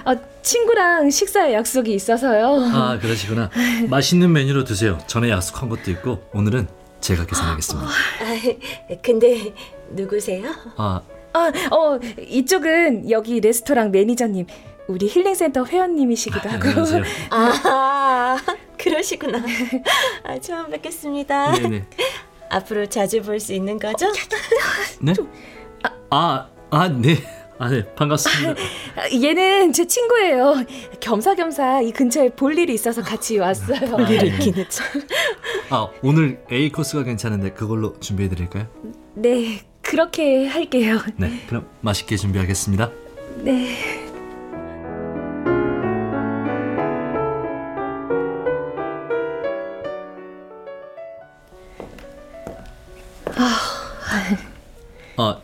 아, 0.05 0.17
친구랑 0.43 1.11
식사 1.11 1.53
약속이 1.53 1.93
있어서요. 1.95 2.71
아 2.75 2.99
그러시구나. 2.99 3.51
맛있는 3.89 4.33
메뉴로 4.33 4.65
드세요. 4.65 4.99
전에 5.07 5.31
약속한 5.31 5.69
것도 5.69 5.91
있고 5.93 6.23
오늘은 6.33 6.67
제가 7.01 7.27
계산하겠습니다. 7.27 7.89
아, 7.89 8.97
근데 9.03 9.55
누구세요? 9.91 10.49
아 10.77 11.03
아, 11.33 11.53
어, 11.71 11.99
이쪽은 12.27 13.09
여기 13.11 13.39
레스토랑 13.39 13.93
매니저님, 13.93 14.47
우리 14.89 15.07
힐링센터 15.07 15.65
회원님이시기도 15.65 16.49
하고. 16.49 16.69
안녕하세요. 16.69 17.05
아, 17.31 18.37
그러시구나. 18.77 19.39
아, 20.25 20.39
처음 20.41 20.71
뵙겠습니다. 20.71 21.53
네네. 21.53 21.85
앞으로 22.51 22.87
자주 22.87 23.23
볼 23.23 23.41
수 23.41 23.53
있는 23.55 23.79
거죠? 23.79 24.07
네? 25.01 25.15
아, 26.11 26.49
아, 26.71 26.89
네. 26.89 27.17
아, 27.59 27.69
네. 27.69 27.85
반갑습니다. 27.95 28.53
아, 28.97 29.11
얘는 29.23 29.73
제 29.73 29.87
친구예요. 29.87 30.65
겸사겸사 31.01 31.83
이 31.83 31.93
근처에 31.93 32.31
볼 32.31 32.59
일이 32.59 32.75
있어서 32.75 33.03
같이 33.03 33.39
왔어요. 33.39 33.79
볼 33.91 34.09
일이 34.11 34.29
있기는 34.29 34.65
참. 34.69 34.87
아, 35.71 35.89
오늘 36.03 36.43
A 36.51 36.71
코스가 36.71 37.05
괜찮은데 37.05 37.51
그걸로 37.53 37.99
준비해 38.01 38.29
드릴까요? 38.29 38.67
네, 39.15 39.61
그렇게 39.83 40.47
할게요. 40.47 40.99
네. 41.17 41.43
그럼 41.49 41.67
맛있게 41.83 42.17
준비하겠습니다. 42.17 42.91
네. 43.45 44.10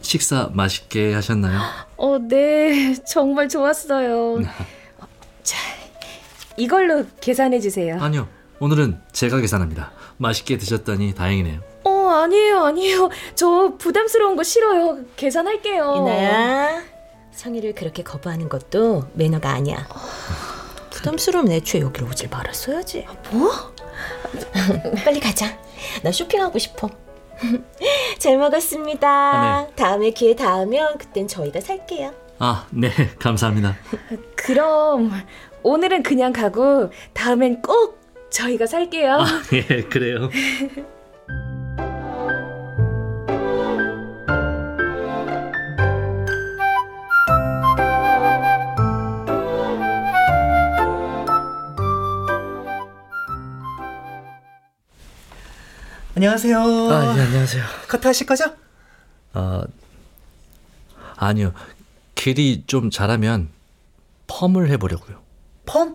식사 0.07 0.49
맛있게 0.53 1.13
하셨나요? 1.15 1.61
어, 1.97 2.19
네, 2.19 2.95
정말 3.05 3.49
좋았어요. 3.49 4.41
자, 5.43 5.59
이걸로 6.57 7.05
계산해 7.21 7.59
주세요. 7.61 7.99
아니요. 8.01 8.29
오늘은 8.61 9.01
제가 9.13 9.41
계산합니다. 9.41 9.91
맛있게 10.17 10.57
드셨다니 10.59 11.15
다행이네요. 11.15 11.61
어, 11.85 11.91
아니에요, 12.23 12.65
아니에요. 12.65 13.11
저 13.35 13.75
부담스러운 13.79 14.37
거 14.37 14.43
싫어요. 14.45 15.01
계산할게요. 15.17 15.95
이나야, 15.99 16.83
성희를 17.33 17.75
그렇게 17.75 18.03
거부하는 18.03 18.49
것도 18.49 19.09
매너가 19.15 19.51
아니야. 19.51 19.87
부담스러우면 20.91 21.53
애초에 21.53 21.81
여기로 21.83 22.07
오질 22.07 22.29
말았어야지. 22.31 23.07
뭐? 23.33 23.51
빨리 25.05 25.21
가자. 25.21 25.59
나 26.03 26.11
쇼핑하고 26.13 26.59
싶어. 26.59 26.89
잘 28.19 28.39
먹었습니다. 28.39 29.09
아, 29.09 29.67
다음에 29.77 30.11
기회 30.11 30.35
닿으면 30.35 30.99
그땐 30.99 31.29
저희가 31.29 31.61
살게요. 31.61 32.13
아, 32.39 32.67
네. 32.71 32.91
감사합니다. 33.19 33.77
그럼 34.37 35.11
오늘은 35.63 36.03
그냥 36.03 36.33
가고 36.33 36.91
다음엔 37.13 37.63
꼭 37.63 38.01
저희가 38.31 38.67
살게요. 38.67 39.15
아, 39.15 39.27
예, 39.53 39.83
그래요. 39.83 40.31
안녕하세요. 56.17 56.59
아, 56.59 57.15
예, 57.19 57.21
안녕하세요. 57.21 57.63
커트 57.89 58.07
하실 58.07 58.27
거죠? 58.27 58.47
아, 59.35 59.65
아니요. 61.15 61.53
길이 62.15 62.65
좀 62.67 62.91
자라면 62.91 63.51
펌을 64.27 64.71
해보려고요. 64.71 65.19
펌? 65.67 65.95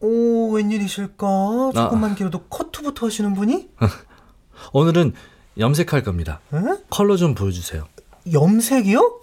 오, 0.00 0.50
웬일이실까? 0.52 1.70
조금만 1.74 2.10
아. 2.10 2.14
길어도 2.14 2.42
커트부터 2.42 3.06
하시는 3.06 3.32
분이? 3.32 3.70
오늘은 4.74 5.14
염색할 5.58 6.02
겁니다. 6.02 6.40
응? 6.52 6.76
컬러 6.90 7.16
좀 7.16 7.34
보여주세요. 7.34 7.88
염색이요? 8.30 9.20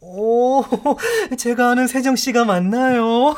오, 0.00 0.62
제가 1.38 1.70
아는 1.70 1.86
세정 1.86 2.16
씨가 2.16 2.44
맞나요? 2.44 3.34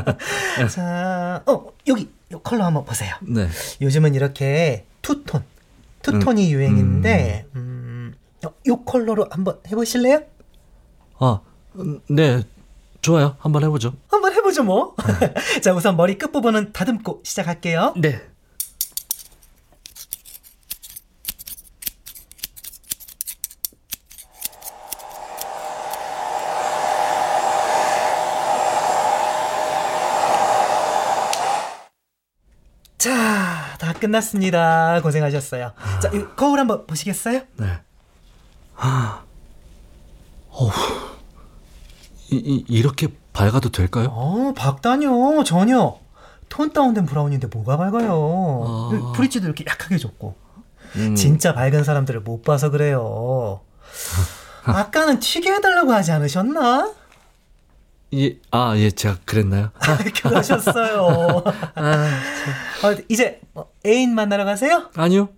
자, 0.72 1.42
어, 1.44 1.66
여기 1.88 2.08
이 2.34 2.38
컬러 2.42 2.64
한번 2.64 2.84
보세요. 2.84 3.14
네. 3.22 3.48
요즘은 3.80 4.14
이렇게 4.14 4.84
투톤, 5.02 5.44
투톤이 6.02 6.52
유행인데, 6.52 7.46
음, 7.54 8.14
어, 8.44 8.52
이 8.66 8.76
컬러로 8.84 9.28
한번 9.30 9.58
해보실래요? 9.68 10.22
아, 11.18 11.40
음, 11.76 12.00
네. 12.08 12.42
좋아요. 13.00 13.36
한번 13.38 13.62
해보죠. 13.64 13.92
한번 14.08 14.32
해보죠 14.32 14.64
뭐. 14.64 14.96
자, 15.62 15.74
우선 15.74 15.96
머리 15.96 16.16
끝 16.16 16.32
부분은 16.32 16.72
다듬고 16.72 17.20
시작할게요. 17.22 17.92
네. 17.98 18.20
자, 32.96 33.76
다 33.78 33.92
끝났습니다. 34.04 35.00
고생하셨어요. 35.02 35.72
자, 36.02 36.08
이 36.10 36.24
거울 36.36 36.58
한번 36.58 36.86
보시겠어요? 36.86 37.40
네. 37.56 37.66
아, 38.76 39.22
어우, 40.50 40.70
이, 42.30 42.36
이, 42.36 42.64
이렇게 42.68 43.08
밝아도 43.32 43.70
될까요? 43.70 44.08
어, 44.10 44.52
박다뇨 44.54 45.42
전혀 45.44 45.98
톤 46.48 46.72
다운된 46.72 47.06
브라운인데 47.06 47.46
뭐가 47.48 47.76
밝아요? 47.76 48.64
아. 48.66 49.12
브릿지도 49.16 49.46
이렇게 49.46 49.64
약하게 49.66 49.98
줬고 49.98 50.36
음. 50.96 51.14
진짜 51.14 51.54
밝은 51.54 51.82
사람들을 51.84 52.20
못 52.20 52.42
봐서 52.42 52.70
그래요. 52.70 53.60
아까는 54.64 55.18
튀게 55.20 55.50
해달라고 55.52 55.92
하지 55.92 56.12
않으셨나? 56.12 56.92
예, 58.16 58.36
아, 58.50 58.74
예, 58.76 58.90
제가 58.90 59.16
그랬나요? 59.24 59.70
그러셨어요. 60.22 61.42
아, 61.74 61.82
어, 62.84 62.94
이제 63.08 63.40
뭐 63.52 63.70
애인 63.84 64.14
만나러 64.14 64.44
가세요? 64.44 64.84
아니요. 64.96 65.28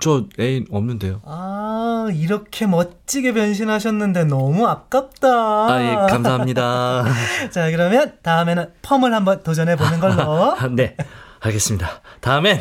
저 0.00 0.24
애인 0.38 0.66
없는데요. 0.70 1.22
아, 1.24 2.06
이렇게 2.12 2.66
멋지게 2.66 3.32
변신하셨는데 3.32 4.24
너무 4.24 4.66
아깝다. 4.66 5.28
아, 5.28 5.78
예, 5.80 5.94
감사합니다. 6.12 7.04
자, 7.50 7.70
그러면 7.70 8.16
다음에는 8.22 8.72
펌을 8.82 9.12
한번 9.12 9.42
도전해 9.42 9.76
보는 9.76 9.98
걸로. 9.98 10.56
네, 10.72 10.96
알겠습니다. 11.40 12.00
다음엔 12.20 12.60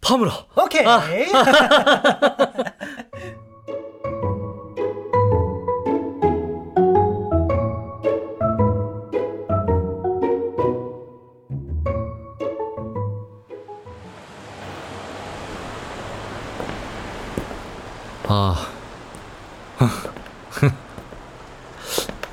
펌으로. 0.00 0.30
오케이. 0.56 0.84
아, 18.32 18.54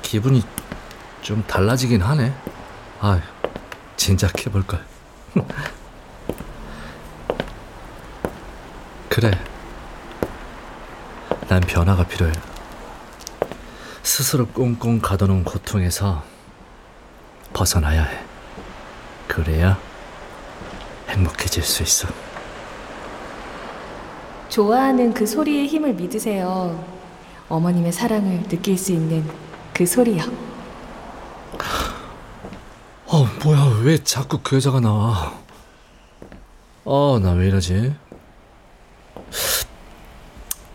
기분이 0.00 0.44
좀 1.22 1.42
달라지긴 1.44 2.02
하네. 2.02 2.32
아, 3.00 3.20
진작 3.96 4.46
해볼 4.46 4.64
걸. 4.64 4.86
그래. 9.10 9.32
난 11.48 11.60
변화가 11.62 12.04
필요해. 12.04 12.32
스스로 14.04 14.46
꽁꽁 14.46 15.00
가둬놓은 15.00 15.42
고통에서 15.42 16.22
벗어나야 17.52 18.04
해. 18.04 18.24
그래야 19.26 19.76
행복해질 21.08 21.64
수 21.64 21.82
있어. 21.82 22.27
좋아하는 24.48 25.12
그 25.12 25.26
소리의 25.26 25.66
힘을 25.66 25.94
믿으세요. 25.94 26.82
어머님의 27.48 27.92
사랑을 27.92 28.42
느낄 28.48 28.76
수 28.78 28.92
있는 28.92 29.24
그 29.72 29.86
소리요. 29.86 30.22
어, 33.06 33.24
뭐야, 33.44 33.80
왜 33.84 33.96
자꾸 34.02 34.40
그 34.42 34.56
여자가 34.56 34.80
나와? 34.80 35.38
어, 36.84 37.18
나 37.22 37.32
왜 37.32 37.48
이러지? 37.48 37.94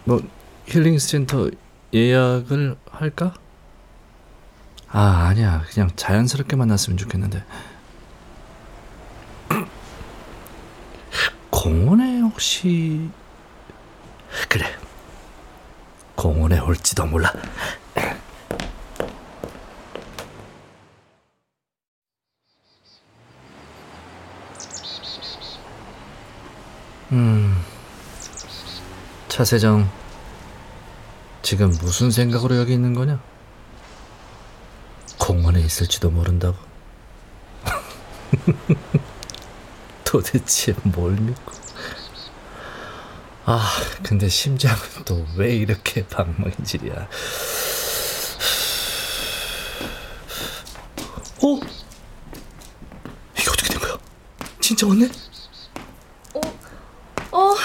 뭐, 0.06 0.22
힐링 0.66 0.98
센터 1.00 1.50
예약을 1.94 2.76
할까? 2.92 3.34
아, 4.90 5.28
아니야. 5.30 5.64
그냥 5.70 5.90
자연스럽게 5.96 6.56
만났으면 6.56 6.98
좋겠는데. 6.98 7.44
공원에 11.50 12.20
혹시 12.20 13.10
그래. 14.50 14.66
공원에 16.16 16.60
올지도 16.60 17.06
몰라. 17.06 17.32
음. 27.12 27.64
차세정 29.28 29.90
지금 31.42 31.72
무슨 31.82 32.10
생각으로 32.10 32.58
여기 32.58 32.74
있는 32.74 32.94
거냐? 32.94 33.22
공원에 35.20 35.60
있을지도 35.62 36.10
모른다고? 36.10 36.58
도대체 40.04 40.74
뭘 40.84 41.14
믿고 41.14 41.52
아, 43.46 43.70
근데 44.04 44.30
심장은 44.30 44.78
또 45.06 45.24
왜 45.36 45.56
이렇게 45.56 46.06
방망이질이야? 46.08 46.94
어? 51.44 51.60
이게 53.38 53.50
어떻게 53.50 53.70
된 53.74 53.80
거야? 53.80 53.98
진짜 54.62 54.88
왔네? 54.88 55.10
어, 57.32 57.56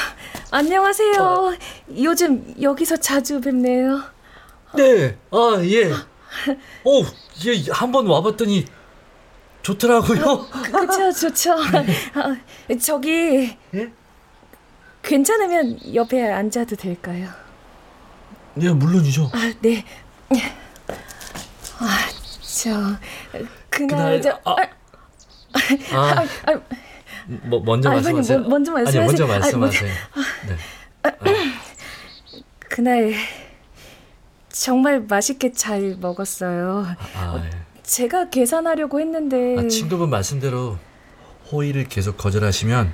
안녕하세요. 0.51 1.57
요즘 1.99 2.55
여기서 2.61 2.97
자주 2.97 3.41
뵙네요. 3.41 4.03
네, 4.75 5.17
아, 5.31 5.61
예. 5.65 5.93
오, 6.85 7.03
예, 7.47 7.71
한번 7.71 8.07
와봤더니 8.07 8.65
좋더라고요. 9.63 10.47
그쵸, 10.49 11.13
좋죠. 11.13 11.53
아, 12.15 12.37
저기, 12.81 13.57
예? 13.75 13.93
괜찮으면 15.09 15.95
옆에 15.95 16.31
앉아도 16.31 16.77
될까요? 16.77 17.31
네, 18.55 18.71
물론이죠. 18.71 19.31
아, 19.33 19.53
네. 19.63 19.83
아, 21.79 21.99
저, 22.43 22.71
그날, 23.71 24.21
그날, 24.21 24.23
저, 24.23 24.39
아, 24.45 24.51
아, 24.53 25.97
아, 25.97 25.97
아, 25.97 26.53
아, 26.53 26.61
뭐, 27.27 27.61
먼저 27.65 27.89
아, 27.89 27.95
말씀하세요. 27.95 28.39
아니, 28.39 28.49
먼저 28.49 28.73
말씀하세요. 28.73 29.03
아니, 29.03 29.07
먼저 29.07 29.27
말씀하세요. 29.27 29.91
네. 30.49 30.57
그날 32.69 33.15
정말 34.51 35.01
맛있게 35.01 35.53
잘 35.53 35.97
먹었어요. 35.99 36.85
아, 37.17 37.43
예. 37.43 37.51
제가 37.83 38.29
계산하려고 38.29 39.01
했는데 39.01 39.57
아, 39.59 39.69
친구분 39.69 40.11
말씀대로 40.11 40.77
호의를 41.51 41.89
계속 41.89 42.19
거절하시면 42.19 42.93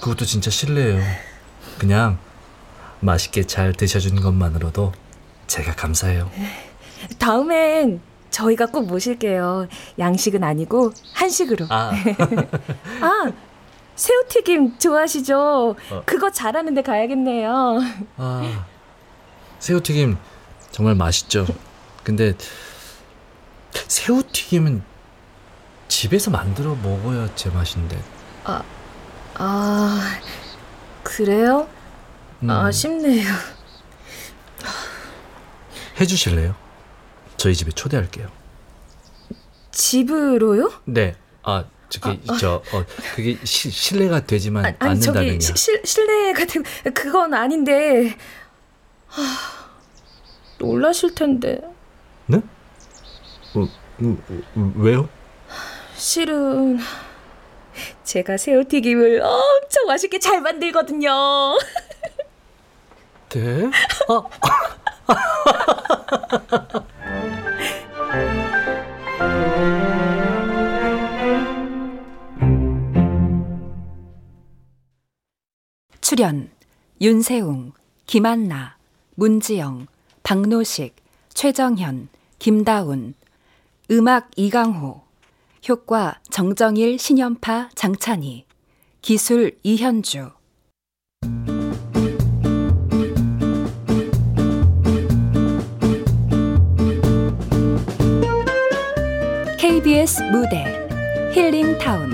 그것도 0.00 0.24
진짜 0.24 0.48
실례예요. 0.50 1.31
그냥 1.82 2.16
맛있게 3.00 3.42
잘 3.42 3.72
드셔준 3.72 4.20
것만으로도 4.20 4.92
제가 5.48 5.74
감사해요. 5.74 6.30
다음엔 7.18 8.00
저희가 8.30 8.66
꼭 8.66 8.86
모실게요. 8.86 9.66
양식은 9.98 10.44
아니고 10.44 10.92
한식으로. 11.12 11.66
아, 11.70 11.90
아, 13.02 13.32
새우튀김 13.96 14.78
좋아하시죠? 14.78 15.74
어. 15.90 16.02
그거 16.06 16.30
잘하는데 16.30 16.80
가야겠네요. 16.82 17.80
아 18.16 18.64
새우튀김 19.58 20.16
정말 20.70 20.94
맛있죠. 20.94 21.44
근데 22.04 22.34
새우튀김은 23.88 24.84
집에서 25.88 26.30
만들어 26.30 26.76
먹어야 26.76 27.28
제 27.34 27.50
맛인데. 27.50 28.00
아, 28.44 28.62
아 29.34 30.20
그래요? 31.02 31.68
음. 32.42 32.50
아쉽네요. 32.50 33.24
해주실래요? 36.00 36.54
저희 37.36 37.54
집에 37.54 37.70
초대할게요. 37.72 38.28
집으로요? 39.72 40.72
네. 40.84 41.16
아 41.42 41.64
저기 41.88 42.20
아, 42.28 42.32
아. 42.32 42.36
저 42.38 42.62
어, 42.72 42.84
그게 43.14 43.36
시, 43.44 43.70
실례가 43.70 44.24
되지만 44.26 44.64
아, 44.64 44.72
아니 44.78 45.00
저기 45.00 45.18
않는다면요. 45.18 45.40
시, 45.40 45.52
실, 45.56 45.82
실례가 45.84 46.44
되고 46.44 46.64
그건 46.94 47.34
아닌데 47.34 48.16
하, 49.08 49.22
놀라실 50.58 51.14
텐데 51.14 51.60
네? 52.26 52.38
어, 53.54 53.60
어, 53.60 54.16
어, 54.56 54.72
왜요? 54.76 55.08
실은 55.96 56.78
제가 58.04 58.36
새우튀김을 58.36 59.22
엄청 59.22 59.86
맛있게 59.86 60.18
잘 60.18 60.40
만들거든요. 60.40 61.08
네? 63.30 63.70
아, 64.08 64.22
출연 76.00 76.50
윤세웅, 77.00 77.72
김한나, 78.06 78.76
문지영, 79.14 79.86
박노식, 80.22 80.96
최정현, 81.32 82.08
김다운, 82.38 83.14
음악 83.90 84.30
이강호, 84.36 85.01
효과 85.68 86.18
정정일, 86.28 86.98
신연파, 86.98 87.70
장찬희, 87.76 88.46
기술 89.00 89.56
이현주. 89.62 90.30
KBS 99.56 100.22
무대 100.32 100.64
힐링타운 101.32 102.10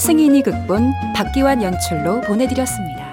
승인이 0.00 0.42
극본 0.42 0.92
박기환 1.14 1.62
연출로 1.62 2.20
보내드렸습니다. 2.22 3.07